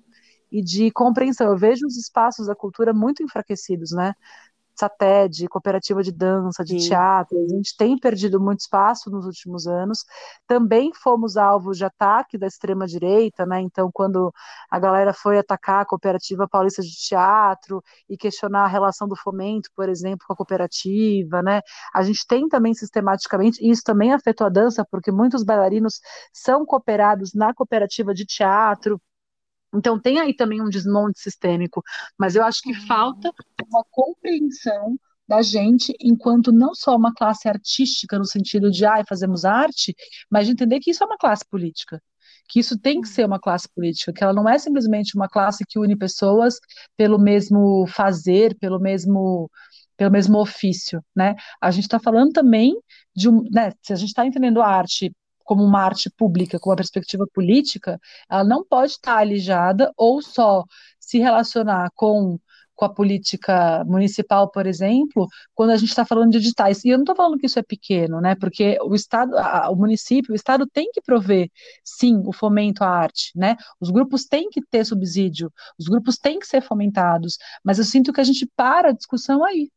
[0.51, 1.49] e de compreensão.
[1.49, 4.15] Eu vejo os espaços da cultura muito enfraquecidos, né?
[4.77, 6.89] SATED, cooperativa de dança, de Sim.
[6.89, 10.05] teatro, a gente tem perdido muito espaço nos últimos anos.
[10.47, 13.61] Também fomos alvos de ataque da extrema-direita, né?
[13.61, 14.33] Então, quando
[14.71, 19.71] a galera foi atacar a cooperativa paulista de teatro e questionar a relação do fomento,
[19.75, 21.61] por exemplo, com a cooperativa, né?
[21.95, 26.01] A gente tem também sistematicamente, e isso também afetou a dança, porque muitos bailarinos
[26.33, 29.01] são cooperados na cooperativa de teatro,
[29.75, 31.83] então tem aí também um desmonte sistêmico,
[32.19, 32.87] mas eu acho que uhum.
[32.87, 33.31] falta
[33.69, 34.99] uma compreensão
[35.29, 39.95] da gente enquanto não só uma classe artística no sentido de ah, fazemos arte,
[40.31, 42.01] mas de entender que isso é uma classe política,
[42.49, 45.65] que isso tem que ser uma classe política, que ela não é simplesmente uma classe
[45.69, 46.59] que une pessoas
[46.97, 49.51] pelo mesmo fazer, pelo mesmo
[49.97, 51.35] pelo mesmo ofício, né?
[51.61, 52.79] A gente está falando também
[53.15, 53.73] de um, né?
[53.83, 55.11] Se a gente está entendendo a arte
[55.47, 60.65] como uma arte pública, com uma perspectiva política, ela não pode estar alijada ou só
[61.01, 62.39] se relacionar com
[62.77, 66.85] com a política municipal, por exemplo, quando a gente está falando de digitais.
[66.85, 68.35] E eu não estou falando que isso é pequeno, né?
[68.37, 71.51] Porque o Estado, a, o município, o Estado tem que prover,
[71.83, 73.57] sim, o fomento à arte, né?
[73.81, 78.13] Os grupos têm que ter subsídio, os grupos têm que ser fomentados, mas eu sinto
[78.13, 79.71] que a gente para a discussão aí.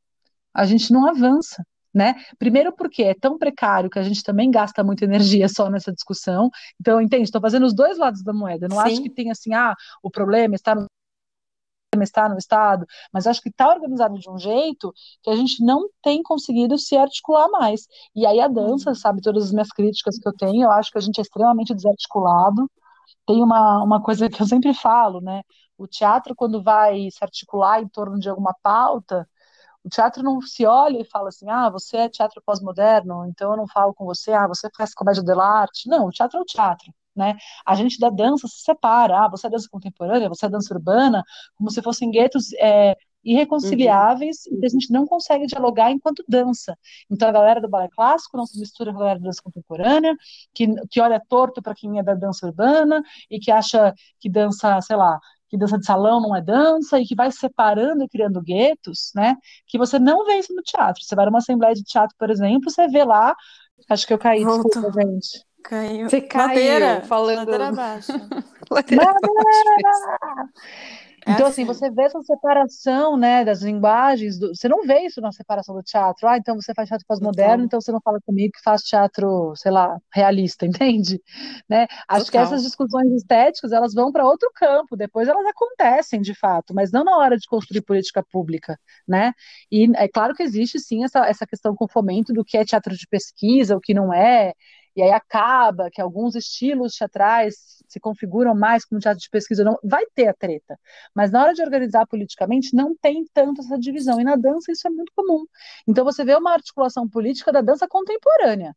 [0.54, 2.15] A gente não avança né?
[2.38, 6.49] Primeiro porque é tão precário que a gente também gasta muita energia só nessa discussão.
[6.80, 7.23] Então, entende?
[7.23, 8.67] Estou fazendo os dois lados da moeda.
[8.67, 8.84] não Sim.
[8.84, 10.86] acho que tem assim, ah, o problema está no
[12.04, 15.89] está no Estado, mas acho que está organizado de um jeito que a gente não
[16.02, 17.88] tem conseguido se articular mais.
[18.15, 18.95] E aí a dança, uhum.
[18.95, 21.73] sabe, todas as minhas críticas que eu tenho, eu acho que a gente é extremamente
[21.73, 22.69] desarticulado.
[23.25, 25.41] Tem uma, uma coisa que eu sempre falo, né?
[25.78, 29.28] O teatro, quando vai se articular em torno de alguma pauta,
[29.84, 33.58] o teatro não se olha e fala assim, ah, você é teatro pós-moderno, então eu
[33.58, 35.88] não falo com você, ah, você faz comédia dell'arte.
[35.88, 36.94] Não, o teatro é o teatro.
[37.15, 37.36] Né?
[37.65, 41.24] A gente da dança se separa, ah, você é dança contemporânea, você é dança urbana,
[41.56, 44.60] como se fossem guetos é, irreconciliáveis uhum.
[44.62, 46.78] e a gente não consegue dialogar enquanto dança.
[47.10, 50.15] Então a galera do balé clássico não se mistura com a galera da dança contemporânea,
[50.54, 54.80] que, que olha torto para quem é da dança urbana e que acha que dança,
[54.82, 58.42] sei lá, que dança de salão não é dança e que vai separando e criando
[58.42, 59.36] guetos, né?
[59.68, 61.04] Que você não vê isso no teatro.
[61.04, 63.36] Você vai numa assembleia de teatro, por exemplo, você vê lá.
[63.90, 64.70] Acho que eu caí, Voltou.
[64.70, 65.44] desculpa, gente.
[65.64, 66.10] Caiu.
[66.10, 67.38] Você caiu ladeira, falando.
[67.38, 68.12] Ladeira abaixo.
[68.70, 70.52] ladeira abaixo.
[71.30, 74.56] É então, assim, assim, você vê essa separação, né, das linguagens, do...
[74.56, 76.28] você não vê isso na separação do teatro.
[76.28, 77.65] Ah, então você faz teatro pós-moderno, então.
[77.65, 81.22] então você não fala comigo que faz teatro, sei lá, realista, entende?
[81.70, 81.88] Né?
[82.08, 82.32] Acho Total.
[82.32, 86.92] que essas discussões estéticas, elas vão para outro campo, depois elas acontecem, de fato, mas
[86.92, 89.34] não na hora de construir política pública, né?
[89.72, 92.96] E é claro que existe, sim, essa, essa questão com fomento do que é teatro
[92.96, 94.54] de pesquisa, o que não é,
[95.00, 99.78] e aí acaba que alguns estilos teatrais se configuram mais como teatro de pesquisa, não
[99.82, 100.78] vai ter a treta.
[101.16, 104.20] Mas na hora de organizar politicamente, não tem tanto essa divisão.
[104.20, 105.46] E na dança isso é muito comum.
[105.88, 108.76] Então você vê uma articulação política da dança contemporânea.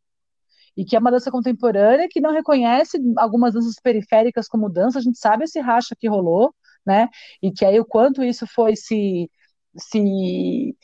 [0.77, 5.03] E que é uma dança contemporânea que não reconhece algumas danças periféricas como dança, a
[5.03, 6.55] gente sabe esse racha que rolou,
[6.87, 7.09] né?
[7.43, 9.29] E que aí o quanto isso foi se,
[9.77, 10.77] se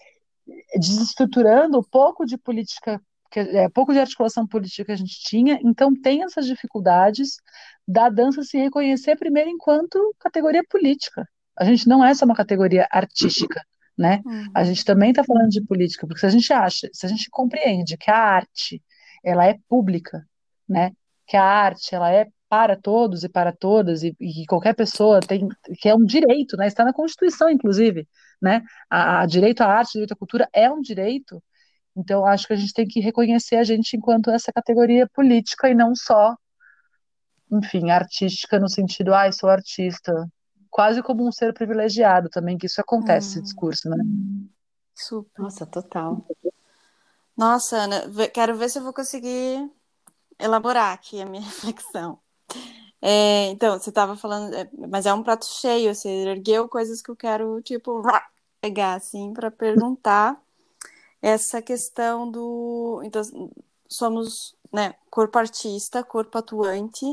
[0.74, 5.58] desestruturando, um pouco de política que é pouco de articulação política que a gente tinha,
[5.62, 7.36] então tem essas dificuldades
[7.86, 11.28] da dança se reconhecer primeiro enquanto categoria política.
[11.56, 13.62] A gente não é só uma categoria artística,
[13.96, 14.22] né?
[14.24, 14.50] Uhum.
[14.54, 17.28] A gente também está falando de política, porque se a gente acha, se a gente
[17.30, 18.82] compreende que a arte
[19.24, 20.24] ela é pública,
[20.68, 20.92] né?
[21.26, 25.46] Que a arte ela é para todos e para todas e, e qualquer pessoa tem
[25.78, 26.66] que é um direito, né?
[26.66, 28.08] Está na Constituição, inclusive,
[28.40, 28.62] né?
[28.88, 31.42] A, a direito à arte, direito à cultura é um direito
[31.98, 35.74] então, acho que a gente tem que reconhecer a gente enquanto essa categoria política e
[35.74, 36.36] não só,
[37.50, 40.12] enfim, artística no sentido, ah, sou artista.
[40.70, 43.30] Quase como um ser privilegiado também, que isso acontece, hum.
[43.32, 43.96] esse discurso, né?
[44.94, 45.42] Super.
[45.42, 46.24] Nossa, total.
[47.36, 49.68] Nossa, Ana, quero ver se eu vou conseguir
[50.38, 52.20] elaborar aqui a minha reflexão.
[53.02, 57.10] É, então, você estava falando, é, mas é um prato cheio, você ergueu coisas que
[57.10, 58.02] eu quero, tipo,
[58.60, 60.40] pegar, assim, para perguntar
[61.22, 63.02] essa questão do.
[63.04, 63.22] Então,
[63.88, 67.04] somos, né, corpo artista, corpo atuante,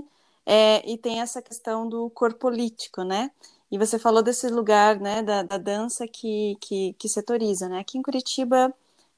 [0.46, 3.32] é, e tem essa questão do corpo político, né?
[3.72, 7.80] E você falou desse lugar, né, da, da dança que, que, que setoriza, né?
[7.80, 8.74] Aqui em Curitiba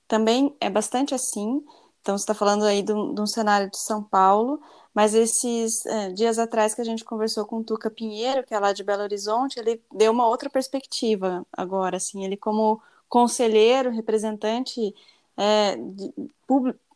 [0.08, 1.64] também é bastante assim.
[2.02, 4.62] Então, você está falando aí de um, de um, cenário de São Paulo,
[4.94, 8.60] mas esses é, dias atrás que a gente conversou com o Tuca Pinheiro, que é
[8.60, 14.94] lá de Belo Horizonte, ele deu uma outra perspectiva agora, assim, ele como conselheiro, representante
[15.38, 16.14] é, de,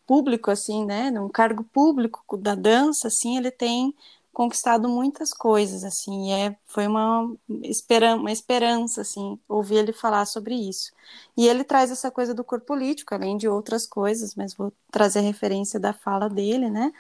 [0.06, 3.96] público, assim, né, num cargo público da dança, assim, ele tem
[4.34, 7.34] conquistado muitas coisas, assim, é, foi uma,
[7.64, 10.92] esperan uma esperança, assim, ouvir ele falar sobre isso.
[11.38, 15.22] E ele traz essa coisa do corpo político, além de outras coisas, mas vou trazer
[15.22, 16.92] referência da fala dele, né,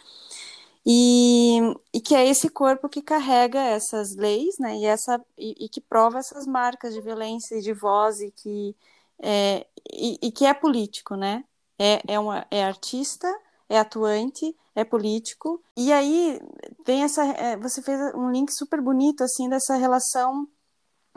[0.85, 1.59] e,
[1.93, 5.81] e que é esse corpo que carrega essas leis, né, e, essa, e, e que
[5.81, 8.75] prova essas marcas de violência e de voz e que,
[9.21, 11.43] é, e, e que é político, né,
[11.79, 13.27] é, é, uma, é artista,
[13.69, 15.63] é atuante, é político.
[15.75, 16.39] E aí
[16.85, 17.23] tem essa.
[17.25, 20.47] É, você fez um link super bonito assim dessa relação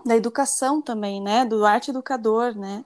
[0.04, 1.44] da educação também, né?
[1.44, 2.84] Do arte educador, né?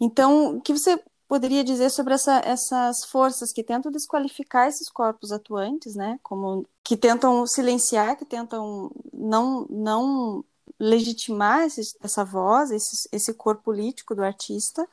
[0.00, 5.32] Então, o que você poderia dizer sobre essa, essas forças que tentam desqualificar esses corpos
[5.32, 6.18] atuantes, né?
[6.22, 10.44] Como que tentam silenciar, que tentam não não
[10.78, 14.88] legitimar esse, essa voz, esse, esse corpo político do artista,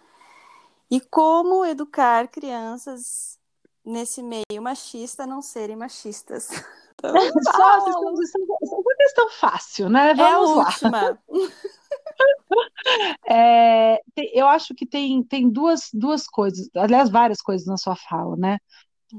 [0.90, 3.38] e como educar crianças
[3.84, 6.50] nesse meio machista não serem machistas.
[6.98, 10.14] Então, Só, isso, é uma questão fácil, né?
[10.14, 11.20] Vamos é a última.
[13.28, 14.00] é,
[14.34, 18.60] eu acho que tem, tem duas, duas coisas, aliás, várias coisas na sua fala, né?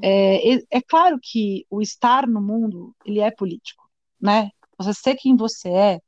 [0.03, 3.85] É, é claro que o estar no mundo, ele é político,
[4.21, 4.51] né?
[4.79, 6.01] Você ser quem você é,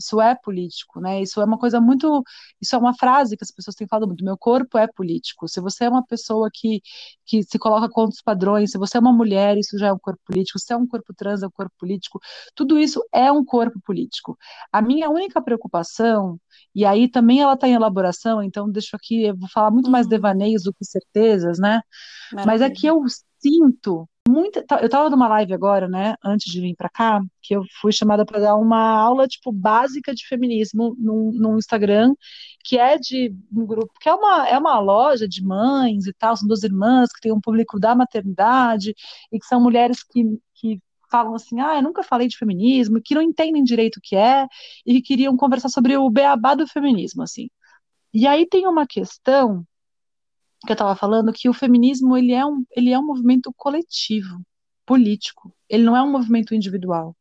[0.00, 1.20] isso é político, né?
[1.22, 2.22] Isso é uma coisa muito.
[2.60, 4.24] Isso é uma frase que as pessoas têm falado muito.
[4.24, 5.46] Meu corpo é político.
[5.46, 6.80] Se você é uma pessoa que,
[7.26, 9.98] que se coloca contra os padrões, se você é uma mulher, isso já é um
[9.98, 10.58] corpo político.
[10.58, 12.18] Se é um corpo trans, é um corpo político.
[12.54, 14.36] Tudo isso é um corpo político.
[14.72, 16.40] A minha única preocupação,
[16.74, 20.06] e aí também ela está em elaboração, então deixo aqui, eu vou falar muito mais
[20.06, 20.10] uhum.
[20.10, 21.82] devaneios do que certezas, né?
[22.32, 22.46] Maravilha.
[22.46, 23.02] Mas é que eu
[23.38, 27.90] sinto Eu estava numa live agora, né, antes de vir para cá, que eu fui
[27.90, 32.14] chamada para dar uma aula, tipo, básica de feminismo no, no Instagram,
[32.64, 36.36] que é de um grupo, que é uma, é uma loja de mães e tal,
[36.36, 38.94] são duas irmãs que tem um público da maternidade
[39.32, 40.22] e que são mulheres que,
[40.54, 44.16] que falam assim, ah, eu nunca falei de feminismo, que não entendem direito o que
[44.16, 44.46] é
[44.86, 47.48] e que queriam conversar sobre o beabá do feminismo, assim.
[48.14, 49.64] E aí tem uma questão
[50.66, 54.40] que eu estava falando que o feminismo ele é um ele é um movimento coletivo,
[54.86, 55.54] político.
[55.68, 57.16] Ele não é um movimento individual.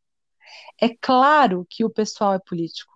[0.81, 2.88] É claro que o pessoal é político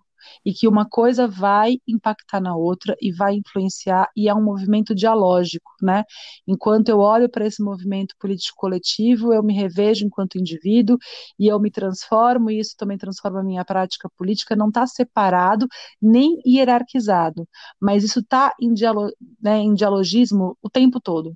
[0.46, 4.94] e que uma coisa vai impactar na outra e vai influenciar, e é um movimento
[4.96, 6.04] dialógico, né?
[6.48, 10.98] Enquanto eu olho para esse movimento político coletivo, eu me revejo enquanto indivíduo
[11.40, 15.68] e eu me transformo, e isso também transforma a minha prática política, não está separado
[16.02, 17.48] nem hierarquizado,
[17.80, 19.10] mas isso está em, dialo
[19.42, 21.34] né, em dialogismo o tempo todo.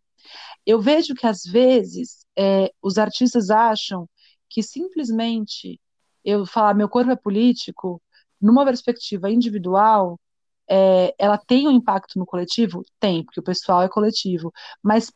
[0.65, 4.07] Eu vejo que às vezes é, os artistas acham
[4.49, 5.79] que simplesmente
[6.23, 8.01] eu falar meu corpo é político
[8.41, 10.19] numa perspectiva individual,
[10.69, 12.83] é, ela tem um impacto no coletivo?
[12.99, 14.51] Tem, porque o pessoal é coletivo,
[14.83, 15.11] mas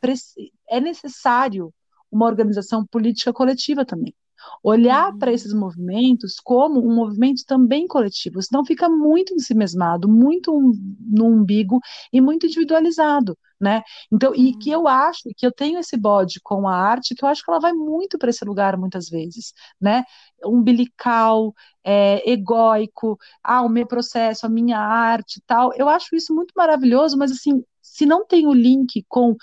[0.69, 1.73] é necessário
[2.11, 4.15] uma organização política coletiva também.
[4.63, 5.17] Olhar uhum.
[5.19, 10.51] para esses movimentos como um movimento também coletivo, senão fica muito ensimesmado, muito
[10.99, 11.79] no umbigo
[12.11, 13.83] e muito individualizado né?
[14.11, 17.29] Então, e que eu acho que eu tenho esse bode com a arte, que eu
[17.29, 20.03] acho que ela vai muito para esse lugar muitas vezes, né?
[20.43, 25.71] Umbilical, é, egóico, ah, o meu processo, a minha arte tal.
[25.75, 29.35] Eu acho isso muito maravilhoso, mas assim, se não tem o link com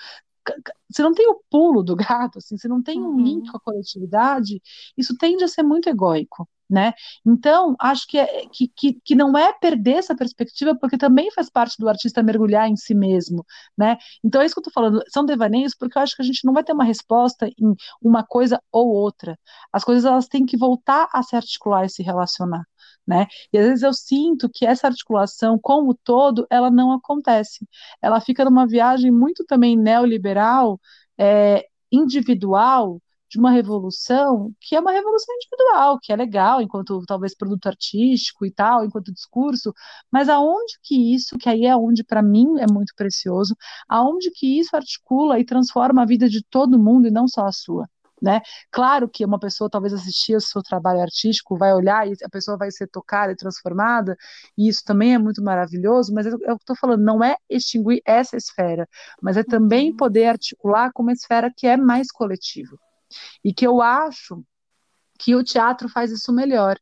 [0.91, 3.53] se não tem o pulo do gato, assim, se não tem um link uhum.
[3.53, 4.61] com a coletividade,
[4.97, 6.93] isso tende a ser muito egóico né?
[7.27, 11.49] Então, acho que, é, que, que, que, não é perder essa perspectiva, porque também faz
[11.49, 13.45] parte do artista mergulhar em si mesmo,
[13.77, 13.97] né?
[14.23, 16.45] Então, é isso que eu estou falando, são devaneios, porque eu acho que a gente
[16.45, 19.39] não vai ter uma resposta em uma coisa ou outra.
[19.73, 22.65] As coisas, elas têm que voltar a se articular e se relacionar,
[23.09, 23.27] né?
[23.53, 27.67] E às vezes eu sinto que essa articulação com o todo, ela não acontece.
[28.03, 30.79] Ela fica numa viagem muito também neoliberal,
[31.19, 33.01] é, individual,
[33.31, 38.47] de uma revolução que é uma revolução individual, que é legal, enquanto talvez produto artístico
[38.47, 39.73] e tal, enquanto discurso,
[40.11, 43.55] mas aonde que isso, que aí é onde para mim é muito precioso,
[43.89, 47.53] aonde que isso articula e transforma a vida de todo mundo e não só a
[47.53, 47.87] sua?
[48.21, 48.41] Né?
[48.71, 52.57] Claro que uma pessoa talvez assistir o seu trabalho artístico vai olhar e a pessoa
[52.57, 54.17] vai ser tocada e transformada,
[54.57, 57.37] e isso também é muito maravilhoso, mas é o que eu estou falando, não é
[57.49, 58.89] extinguir essa esfera,
[59.23, 59.97] mas é também uhum.
[59.97, 62.77] poder articular com uma esfera que é mais coletiva.
[63.45, 64.45] E que eu acho
[65.19, 66.79] que o teatro faz isso melhor.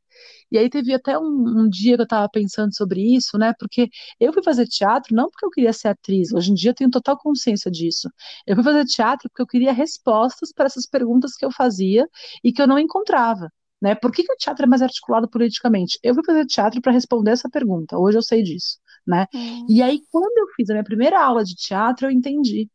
[0.50, 3.52] E aí teve até um, um dia que eu estava pensando sobre isso, né?
[3.58, 3.88] Porque
[4.20, 6.90] eu fui fazer teatro não porque eu queria ser atriz, hoje em dia eu tenho
[6.90, 8.08] total consciência disso.
[8.46, 12.08] Eu fui fazer teatro porque eu queria respostas para essas perguntas que eu fazia
[12.44, 13.50] e que eu não encontrava.
[13.80, 13.94] Né?
[13.94, 15.98] Por que, que o teatro é mais articulado politicamente?
[16.02, 18.78] Eu fui fazer teatro para responder essa pergunta, hoje eu sei disso.
[19.06, 19.26] Né?
[19.34, 19.66] Hum.
[19.68, 22.68] E aí, quando eu fiz a minha primeira aula de teatro, eu entendi.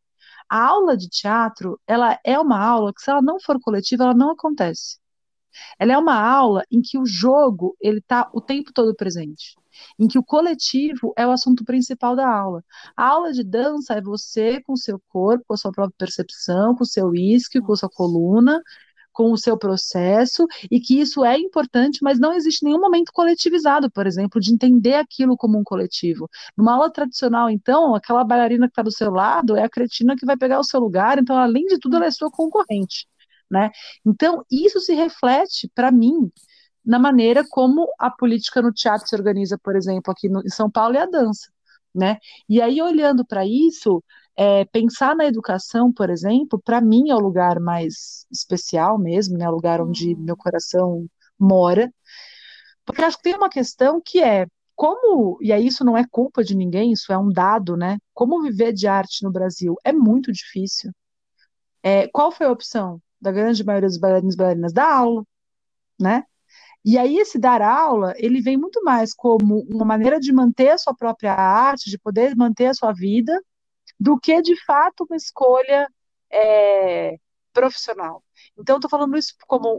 [0.50, 4.14] A aula de teatro, ela é uma aula que, se ela não for coletiva, ela
[4.14, 5.00] não acontece.
[5.80, 9.56] Ela é uma aula em que o jogo ele está o tempo todo presente,
[10.00, 12.64] em que o coletivo é o assunto principal da aula.
[12.96, 16.76] A aula de dança é você com o seu corpo, com a sua própria percepção,
[16.76, 18.62] com o seu isquio, com a sua coluna,
[19.14, 23.92] com o seu processo, e que isso é importante, mas não existe nenhum momento coletivizado,
[23.92, 26.30] por exemplo, de entender aquilo como um coletivo.
[26.58, 30.26] Numa aula tradicional, então, aquela bailarina que está do seu lado é a cretina que
[30.26, 33.06] vai pegar o seu lugar, então, além de tudo, ela é sua concorrente
[33.52, 33.70] né?
[34.06, 36.32] Então, isso se reflete, para mim,
[36.84, 40.72] na maneira como a política no teatro se organiza, por exemplo, aqui no, em São
[40.72, 41.52] Paulo, e a dança,
[41.94, 42.18] né?
[42.50, 44.04] E aí, olhando para isso,
[44.36, 49.48] é, pensar na educação, por exemplo, para mim é o lugar mais especial mesmo, né?
[49.50, 50.22] O lugar onde uhum.
[50.22, 51.06] meu coração
[51.38, 51.92] mora,
[52.86, 56.44] porque acho que tem uma questão que é como, e aí isso não é culpa
[56.44, 57.98] de ninguém, isso é um dado, né?
[58.14, 60.92] Como viver de arte no Brasil é muito difícil.
[61.84, 63.02] É, qual foi a opção?
[63.22, 65.24] Da grande maioria dos bailarinos e bailarinas, dar aula,
[66.00, 66.26] né?
[66.84, 70.78] E aí esse dar aula, ele vem muito mais como uma maneira de manter a
[70.78, 73.40] sua própria arte, de poder manter a sua vida,
[74.00, 75.88] do que de fato uma escolha
[76.32, 77.18] é,
[77.54, 78.24] profissional.
[78.58, 79.70] Então, estou falando isso como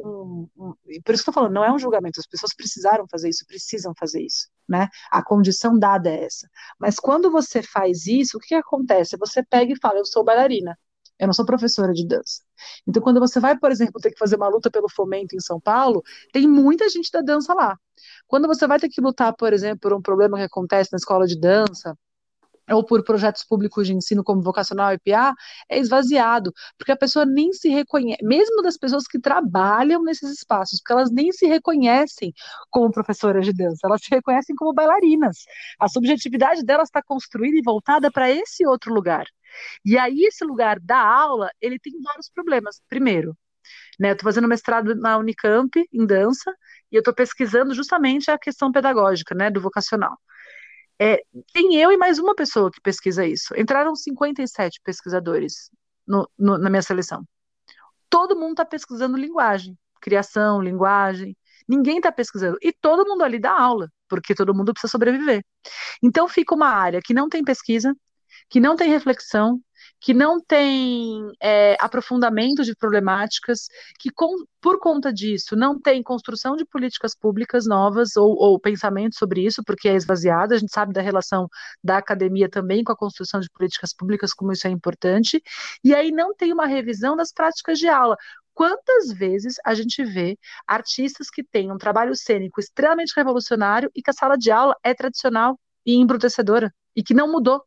[0.56, 3.28] um, um, Por isso que estou falando, não é um julgamento, as pessoas precisaram fazer
[3.30, 4.88] isso, precisam fazer isso, né?
[5.10, 6.48] A condição dada é essa.
[6.78, 9.16] Mas quando você faz isso, o que, que acontece?
[9.16, 10.78] Você pega e fala, eu sou bailarina.
[11.18, 12.42] Eu não sou professora de dança.
[12.86, 15.60] Então, quando você vai, por exemplo, ter que fazer uma luta pelo fomento em São
[15.60, 16.02] Paulo,
[16.32, 17.78] tem muita gente da dança lá.
[18.26, 21.26] Quando você vai ter que lutar, por exemplo, por um problema que acontece na escola
[21.26, 21.96] de dança,
[22.70, 25.34] ou por projetos públicos de ensino como vocacional IPA,
[25.68, 30.80] é esvaziado, porque a pessoa nem se reconhece, mesmo das pessoas que trabalham nesses espaços,
[30.80, 32.32] porque elas nem se reconhecem
[32.70, 35.38] como professoras de dança, elas se reconhecem como bailarinas.
[35.80, 39.26] A subjetividade delas está construída e voltada para esse outro lugar.
[39.84, 42.80] E aí, esse lugar da aula, ele tem vários problemas.
[42.88, 43.36] Primeiro,
[43.98, 46.52] né, eu estou fazendo mestrado na Unicamp, em dança,
[46.90, 50.18] e eu estou pesquisando justamente a questão pedagógica, né, do vocacional.
[51.04, 51.20] É,
[51.52, 53.52] tem eu e mais uma pessoa que pesquisa isso.
[53.58, 55.68] Entraram 57 pesquisadores
[56.06, 57.24] no, no, na minha seleção.
[58.08, 61.36] Todo mundo está pesquisando linguagem, criação, linguagem.
[61.68, 62.56] Ninguém está pesquisando.
[62.62, 65.44] E todo mundo ali dá aula, porque todo mundo precisa sobreviver.
[66.00, 67.92] Então fica uma área que não tem pesquisa,
[68.48, 69.60] que não tem reflexão,
[70.02, 73.68] que não tem é, aprofundamento de problemáticas,
[74.00, 79.16] que com, por conta disso não tem construção de políticas públicas novas ou, ou pensamento
[79.16, 80.56] sobre isso, porque é esvaziada.
[80.56, 81.48] A gente sabe da relação
[81.84, 85.40] da academia também com a construção de políticas públicas, como isso é importante,
[85.84, 88.16] e aí não tem uma revisão das práticas de aula.
[88.52, 90.36] Quantas vezes a gente vê
[90.66, 94.92] artistas que têm um trabalho cênico extremamente revolucionário e que a sala de aula é
[94.94, 97.62] tradicional e embrutecedora e que não mudou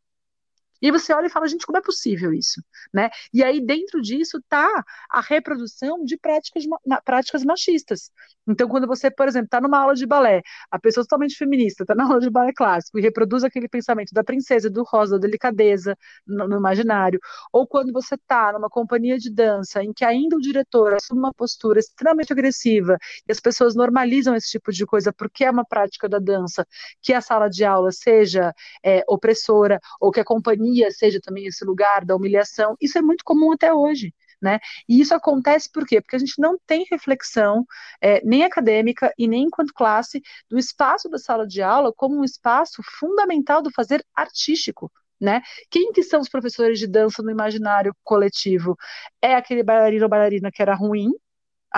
[0.80, 2.62] e você olha e fala, gente, como é possível isso?
[2.92, 3.10] Né?
[3.32, 6.64] E aí, dentro disso, está a reprodução de práticas,
[7.04, 8.10] práticas machistas.
[8.48, 11.94] Então, quando você, por exemplo, está numa aula de balé, a pessoa totalmente feminista está
[11.94, 15.96] na aula de balé clássico e reproduz aquele pensamento da princesa, do rosa, da delicadeza
[16.26, 17.18] no, no imaginário,
[17.52, 21.34] ou quando você está numa companhia de dança em que ainda o diretor assume uma
[21.34, 22.96] postura extremamente agressiva
[23.28, 26.66] e as pessoas normalizam esse tipo de coisa porque é uma prática da dança,
[27.02, 28.52] que a sala de aula seja
[28.84, 33.24] é, opressora ou que a companhia seja também esse lugar da humilhação, isso é muito
[33.24, 34.14] comum até hoje.
[34.40, 34.58] Né?
[34.88, 36.00] E isso acontece por quê?
[36.00, 37.64] Porque a gente não tem reflexão,
[38.02, 42.24] é, nem acadêmica e nem enquanto classe, do espaço da sala de aula como um
[42.24, 44.92] espaço fundamental do fazer artístico.
[45.18, 45.40] Né?
[45.70, 48.76] Quem que são os professores de dança no imaginário coletivo?
[49.22, 51.10] É aquele bailarino ou bailarina que era ruim,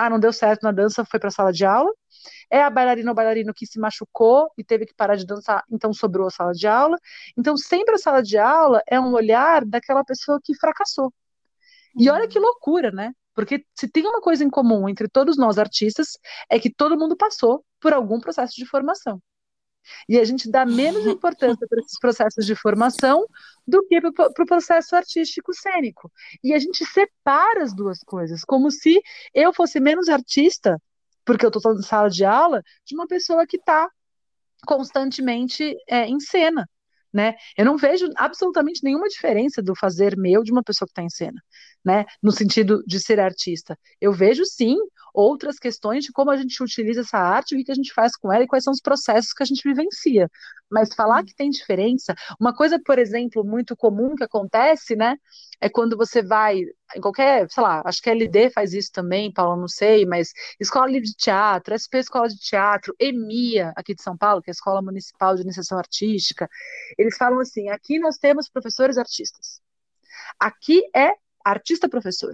[0.05, 1.91] ah, não deu certo na dança, foi para a sala de aula.
[2.51, 5.93] É a bailarina ou bailarino que se machucou e teve que parar de dançar, então
[5.93, 6.97] sobrou a sala de aula.
[7.37, 11.13] Então, sempre a sala de aula é um olhar daquela pessoa que fracassou,
[11.97, 13.11] e olha que loucura, né?
[13.33, 16.17] Porque se tem uma coisa em comum entre todos nós artistas,
[16.49, 19.21] é que todo mundo passou por algum processo de formação.
[20.07, 23.25] E a gente dá menos importância para esses processos de formação
[23.67, 26.11] do que para o pro processo artístico cênico.
[26.43, 29.01] E a gente separa as duas coisas, como se
[29.33, 30.81] eu fosse menos artista,
[31.25, 33.89] porque eu estou em sala de aula, de uma pessoa que está
[34.65, 36.67] constantemente é, em cena
[37.13, 37.35] né?
[37.57, 41.09] Eu não vejo absolutamente nenhuma diferença do fazer meu de uma pessoa que está em
[41.09, 41.41] cena,
[41.83, 42.05] né?
[42.21, 43.77] No sentido de ser artista.
[43.99, 44.77] Eu vejo sim
[45.13, 48.31] outras questões de como a gente utiliza essa arte, o que a gente faz com
[48.31, 50.29] ela e quais são os processos que a gente vivencia.
[50.69, 55.15] Mas falar que tem diferença, uma coisa, por exemplo, muito comum que acontece, né?
[55.61, 56.61] É quando você vai
[56.95, 60.31] em qualquer, sei lá, acho que a LD faz isso também, Paulo, não sei, mas
[60.59, 64.51] Escola Livre de Teatro, SP Escola de Teatro, EMIA, aqui de São Paulo, que é
[64.51, 66.49] a Escola Municipal de Iniciação Artística,
[66.97, 69.61] eles falam assim: aqui nós temos professores artistas.
[70.39, 71.11] Aqui é
[71.43, 72.33] artista-professor.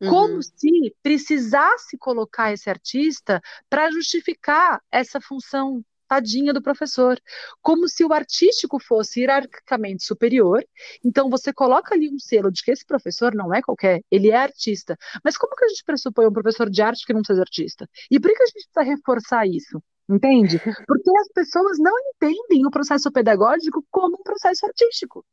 [0.00, 0.10] Uhum.
[0.10, 7.18] Como se precisasse colocar esse artista para justificar essa função tadinha do professor,
[7.60, 10.64] como se o artístico fosse hierarquicamente superior.
[11.04, 14.36] Então você coloca ali um selo de que esse professor não é qualquer, ele é
[14.36, 14.96] artista.
[15.24, 17.88] Mas como que a gente pressupõe um professor de arte que não seja artista?
[18.10, 19.82] E por que a gente precisa reforçar isso?
[20.08, 20.58] Entende?
[20.86, 25.24] Porque as pessoas não entendem o processo pedagógico como um processo artístico.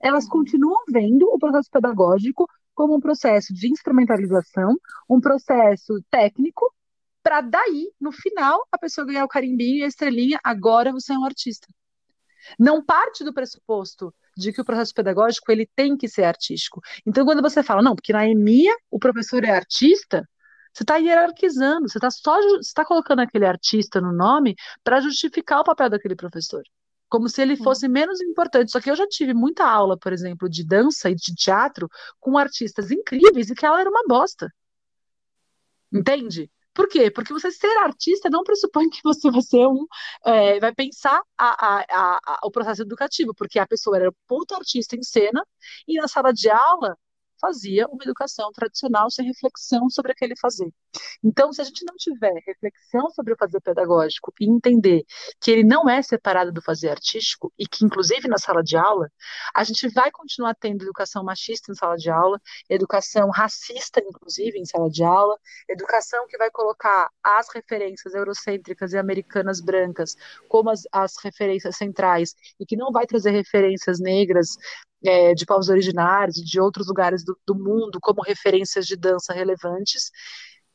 [0.00, 4.76] Elas continuam vendo o processo pedagógico como um processo de instrumentalização,
[5.08, 6.72] um processo técnico,
[7.22, 11.18] para daí, no final, a pessoa ganhar o carimbinho e a estrelinha, agora você é
[11.18, 11.66] um artista.
[12.58, 16.80] Não parte do pressuposto de que o processo pedagógico ele tem que ser artístico.
[17.06, 20.28] Então, quando você fala, não, porque na EMIA o professor é artista,
[20.72, 25.64] você está hierarquizando, você está só está colocando aquele artista no nome para justificar o
[25.64, 26.62] papel daquele professor.
[27.08, 28.72] Como se ele fosse menos importante.
[28.72, 31.88] Só que eu já tive muita aula, por exemplo, de dança e de teatro
[32.18, 34.52] com artistas incríveis e que ela era uma bosta.
[35.92, 36.50] Entende?
[36.74, 37.08] Por quê?
[37.10, 39.86] Porque você ser artista não pressupõe que você vai ser um.
[40.26, 44.96] É, vai pensar a, a, a, o processo educativo, porque a pessoa era puta artista
[44.96, 45.46] em cena
[45.86, 46.98] e na sala de aula
[47.44, 50.72] fazia uma educação tradicional sem reflexão sobre aquele fazer.
[51.22, 55.04] Então, se a gente não tiver reflexão sobre o fazer pedagógico e entender
[55.40, 59.10] que ele não é separado do fazer artístico e que, inclusive, na sala de aula,
[59.54, 64.64] a gente vai continuar tendo educação machista em sala de aula, educação racista, inclusive, em
[64.64, 65.36] sala de aula,
[65.68, 70.16] educação que vai colocar as referências eurocêntricas e americanas brancas
[70.48, 74.56] como as, as referências centrais e que não vai trazer referências negras
[75.04, 79.32] é, de povos originários e de outros lugares do, do mundo como referências de dança
[79.32, 80.10] relevantes.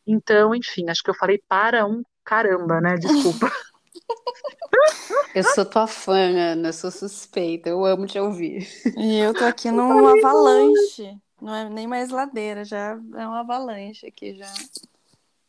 [0.06, 2.96] Então, enfim, acho que eu falei para um caramba, né?
[2.96, 3.52] Desculpa.
[5.34, 8.68] Eu sou tua fã, Ana, eu sou suspeita, eu amo te ouvir.
[8.98, 14.08] E eu tô aqui num avalanche, não é nem mais ladeira, já é um avalanche
[14.08, 14.52] aqui, já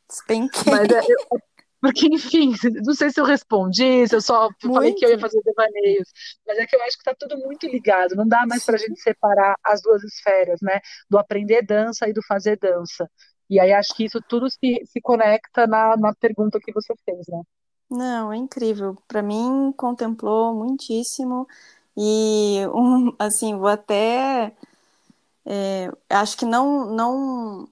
[0.07, 0.72] despenquei.
[0.72, 1.41] Mas é, eu,
[1.81, 2.53] porque, enfim,
[2.85, 4.74] não sei se eu respondi, se eu só muito.
[4.74, 6.09] falei que eu ia fazer devaneios,
[6.47, 8.78] mas é que eu acho que está tudo muito ligado, não dá mais para a
[8.78, 10.81] gente separar as duas esferas, né?
[11.09, 13.11] Do aprender dança e do fazer dança.
[13.49, 17.26] E aí acho que isso tudo se, se conecta na, na pergunta que você fez,
[17.28, 17.43] né?
[17.91, 18.97] Não, é incrível.
[19.09, 21.49] Para mim, contemplou muitíssimo.
[21.97, 24.55] E, um, assim, vou até.
[25.45, 27.68] É, acho que não, não.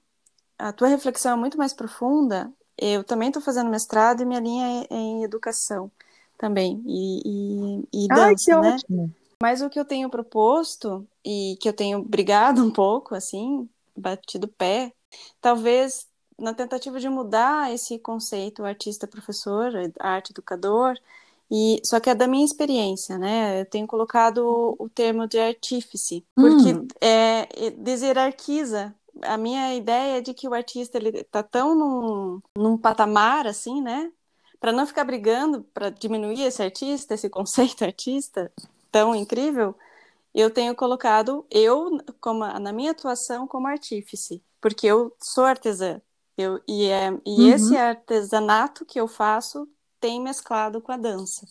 [0.58, 4.86] A tua reflexão é muito mais profunda eu também estou fazendo mestrado e minha linha
[4.90, 5.90] é em educação
[6.36, 7.22] também, e,
[7.92, 8.74] e, e dança, Ai, né?
[8.74, 9.14] Ótimo.
[9.42, 14.48] Mas o que eu tenho proposto, e que eu tenho brigado um pouco, assim, batido
[14.48, 14.92] pé,
[15.40, 16.06] talvez
[16.38, 20.96] na tentativa de mudar esse conceito artista-professor, arte-educador,
[21.50, 23.62] e só que é da minha experiência, né?
[23.62, 26.86] Eu tenho colocado o termo de artífice, porque hum.
[27.00, 32.78] é, deserarquiza a minha ideia é de que o artista ele tá tão num, num
[32.78, 34.12] patamar assim, né?
[34.60, 38.52] Para não ficar brigando para diminuir esse artista, esse conceito artista
[38.90, 39.74] tão incrível,
[40.34, 46.00] eu tenho colocado eu como na minha atuação como artífice, porque eu sou artesã.
[46.36, 47.48] Eu, e é, e uhum.
[47.48, 49.68] esse artesanato que eu faço
[50.00, 51.44] tem mesclado com a dança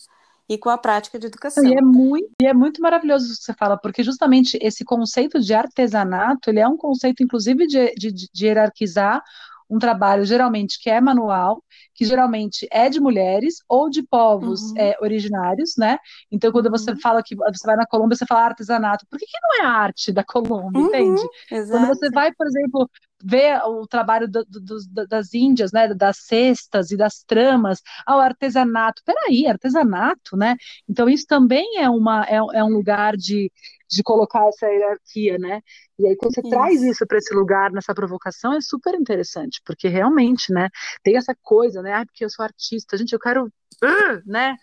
[0.48, 1.64] e com a prática de educação.
[1.64, 5.38] E é muito, e é muito maravilhoso o que você fala, porque justamente esse conceito
[5.40, 9.22] de artesanato, ele é um conceito, inclusive, de, de, de hierarquizar
[9.68, 11.62] um trabalho geralmente que é manual,
[11.94, 14.78] que geralmente é de mulheres ou de povos uhum.
[14.78, 15.98] é, originários, né?
[16.30, 16.72] Então, quando uhum.
[16.72, 19.06] você fala que você vai na Colômbia, você fala artesanato.
[19.10, 20.86] Por que, que não é arte da Colômbia, uhum.
[20.86, 21.22] entende?
[21.50, 21.70] Exato.
[21.72, 22.88] Quando você vai, por exemplo,
[23.22, 25.92] ver o trabalho do, do, das Índias, né?
[25.92, 29.02] Das cestas e das tramas, ao artesanato.
[29.04, 30.56] Peraí, artesanato, né?
[30.88, 33.50] Então, isso também é, uma, é, é um lugar de
[33.90, 35.62] de colocar essa hierarquia, né?
[35.98, 36.50] E aí, quando você isso.
[36.50, 40.68] traz isso para esse lugar, nessa provocação, é super interessante, porque realmente, né,
[41.02, 41.92] tem essa coisa, né?
[41.94, 43.46] Ah, porque eu sou artista, gente, eu quero.
[43.82, 44.56] Uh, né?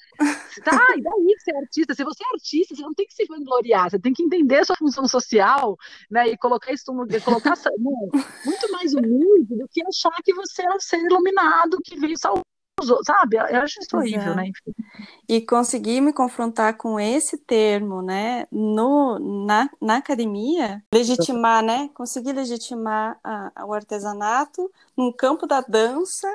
[0.64, 1.94] Tá, e daí que você é artista?
[1.94, 4.66] Se você é artista, você não tem que se vangloriar, você tem que entender a
[4.66, 5.78] sua função social,
[6.10, 6.28] né?
[6.28, 7.56] E colocar isso no colocar
[8.46, 12.45] muito mais humilde do que achar que você é um ser iluminado que veio salvar
[13.04, 13.38] sabe?
[13.38, 14.36] Eu acho isso horrível, é.
[14.36, 14.52] né?
[15.28, 21.90] E conseguir me confrontar com esse termo, né, no, na, na academia, legitimar, né?
[21.94, 26.28] Conseguir legitimar a, o artesanato no campo da dança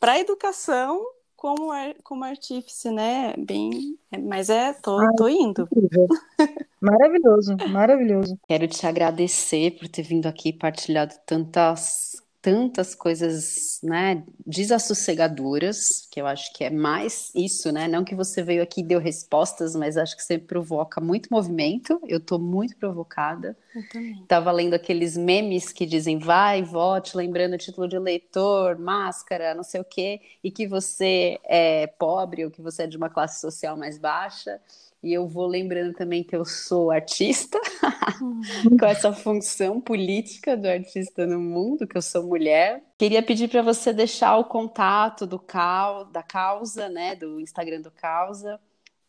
[0.00, 1.00] para a educação
[1.36, 1.70] como,
[2.02, 3.34] como artífice, né?
[3.36, 5.68] Bem, é, mas é, tô, Ai, tô indo.
[6.80, 8.36] Maravilhoso, maravilhoso.
[8.48, 16.26] Quero te agradecer por ter vindo aqui partilhado tantas tantas coisas, né, desassossegadoras, que eu
[16.26, 17.86] acho que é mais isso, né?
[17.86, 22.02] Não que você veio aqui e deu respostas, mas acho que você provoca muito movimento.
[22.04, 23.56] Eu tô muito provocada.
[23.72, 24.24] Eu também.
[24.26, 29.62] Tava lendo aqueles memes que dizem vai, vote, lembrando o título de eleitor, máscara, não
[29.62, 33.40] sei o quê, e que você é pobre ou que você é de uma classe
[33.40, 34.60] social mais baixa.
[35.02, 37.58] E eu vou lembrando também que eu sou artista,
[38.22, 38.78] uhum.
[38.78, 42.82] com essa função política do artista no mundo, que eu sou mulher.
[42.96, 47.90] Queria pedir para você deixar o contato do cal, da causa, né, do Instagram do
[47.90, 48.58] Causa,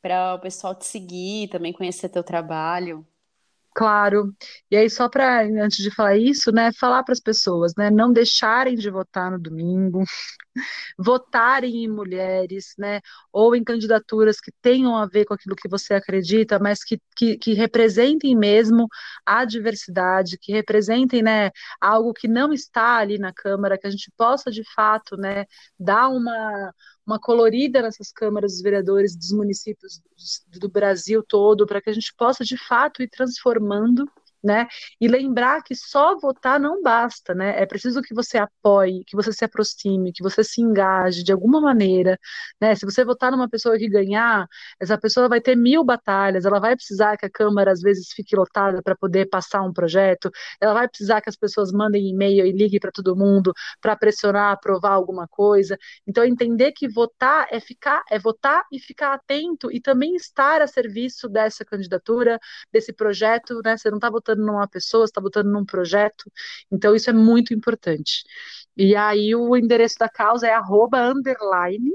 [0.02, 3.06] para o pessoal te seguir, também conhecer teu trabalho.
[3.76, 4.32] Claro.
[4.70, 8.14] E aí, só para, antes de falar isso, né, falar para as pessoas, né, não
[8.14, 10.04] deixarem de votar no domingo,
[10.98, 13.02] votarem em mulheres, né,
[13.32, 17.38] ou em candidaturas que tenham a ver com aquilo que você acredita, mas que, que,
[17.38, 18.88] que representem mesmo
[19.26, 21.52] a diversidade, que representem, né,
[21.82, 25.46] algo que não está ali na Câmara, que a gente possa, de fato, né,
[25.80, 26.74] dar uma
[27.06, 30.02] uma colorida nessas câmaras dos vereadores dos municípios
[30.48, 34.10] do Brasil todo, para que a gente possa, de fato, ir transformando
[34.44, 34.68] né?
[35.00, 37.62] E lembrar que só votar não basta, né?
[37.62, 41.62] É preciso que você apoie, que você se aproxime, que você se engaje de alguma
[41.62, 42.20] maneira,
[42.60, 42.76] né?
[42.76, 44.48] Se você votar numa pessoa que ganhar,
[44.80, 48.36] essa pessoa vai ter mil batalhas, ela vai precisar que a Câmara às vezes fique
[48.36, 50.30] lotada para poder passar um projeto,
[50.60, 54.52] ela vai precisar que as pessoas mandem e-mail e liguem para todo mundo para pressionar,
[54.54, 55.78] aprovar alguma coisa.
[56.08, 60.68] Então entender que votar é ficar, é votar e ficar atento e também estar a
[60.68, 62.40] serviço dessa candidatura,
[62.72, 63.78] desse projeto, né?
[63.78, 66.32] Você não está votando votando numa pessoa, está votando num projeto.
[66.72, 68.24] Então, isso é muito importante.
[68.76, 71.94] E aí, o endereço da causa é arroba underline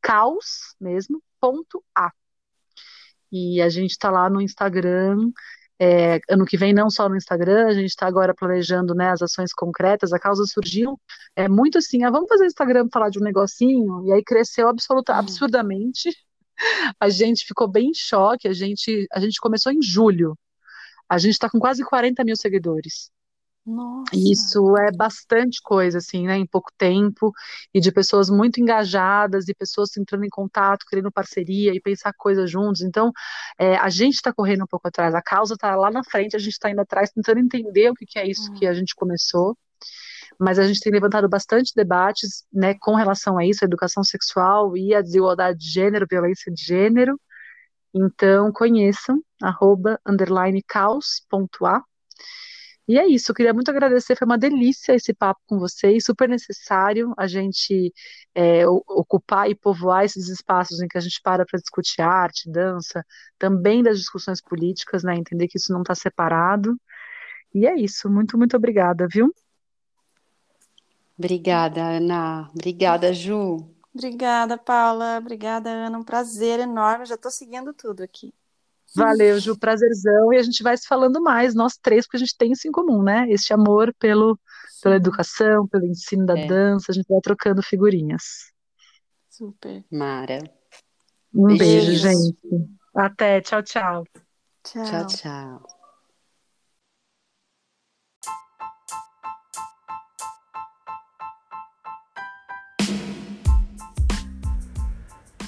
[0.00, 2.10] caos mesmo, ponto A.
[3.30, 5.30] E a gente está lá no Instagram.
[5.80, 9.22] É, ano que vem, não só no Instagram, a gente está agora planejando né, as
[9.22, 10.12] ações concretas.
[10.12, 10.98] A causa surgiu
[11.36, 15.12] é muito assim: ah, vamos fazer Instagram falar de um negocinho, e aí cresceu absoluta,
[15.12, 15.18] uhum.
[15.18, 16.10] absurdamente.
[17.00, 18.48] A gente ficou bem em choque.
[18.48, 20.36] A gente, a gente começou em julho.
[21.08, 23.10] A gente está com quase 40 mil seguidores.
[23.68, 24.10] Nossa.
[24.14, 27.32] Isso é bastante coisa, assim, né, em pouco tempo,
[27.74, 32.50] e de pessoas muito engajadas, e pessoas entrando em contato, querendo parceria e pensar coisas
[32.50, 32.80] juntos.
[32.80, 33.12] Então,
[33.58, 36.38] é, a gente está correndo um pouco atrás, a causa está lá na frente, a
[36.38, 39.54] gente está indo atrás, tentando entender o que, que é isso que a gente começou.
[40.40, 44.76] Mas a gente tem levantado bastante debates, né, com relação a isso, a educação sexual
[44.76, 47.20] e a desigualdade de gênero, violência de gênero,
[48.06, 50.62] então, conheçam, arroba, underline.
[52.88, 56.26] E é isso, eu queria muito agradecer, foi uma delícia esse papo com vocês, super
[56.26, 57.92] necessário a gente
[58.34, 63.04] é, ocupar e povoar esses espaços em que a gente para para discutir arte, dança,
[63.38, 66.74] também das discussões políticas, né, entender que isso não está separado.
[67.54, 69.34] E é isso, muito, muito obrigada, viu?
[71.18, 72.48] Obrigada, Ana.
[72.54, 73.77] Obrigada, Ju.
[73.98, 75.18] Obrigada, Paula.
[75.18, 75.98] Obrigada, Ana.
[75.98, 77.04] Um prazer enorme.
[77.04, 78.32] Já estou seguindo tudo aqui.
[78.94, 80.32] Valeu, Ju, prazerzão.
[80.32, 82.70] E a gente vai se falando mais, nós três, porque a gente tem isso em
[82.70, 83.26] comum, né?
[83.28, 84.38] Este amor pelo,
[84.80, 86.46] pela educação, pelo ensino da é.
[86.46, 86.92] dança.
[86.92, 88.52] A gente vai trocando figurinhas.
[89.28, 89.84] Super.
[89.90, 90.38] Mara.
[91.34, 92.38] Um beijo, gente.
[92.94, 93.40] Até.
[93.40, 94.04] Tchau, tchau.
[94.62, 95.06] Tchau, tchau.
[95.06, 95.77] tchau.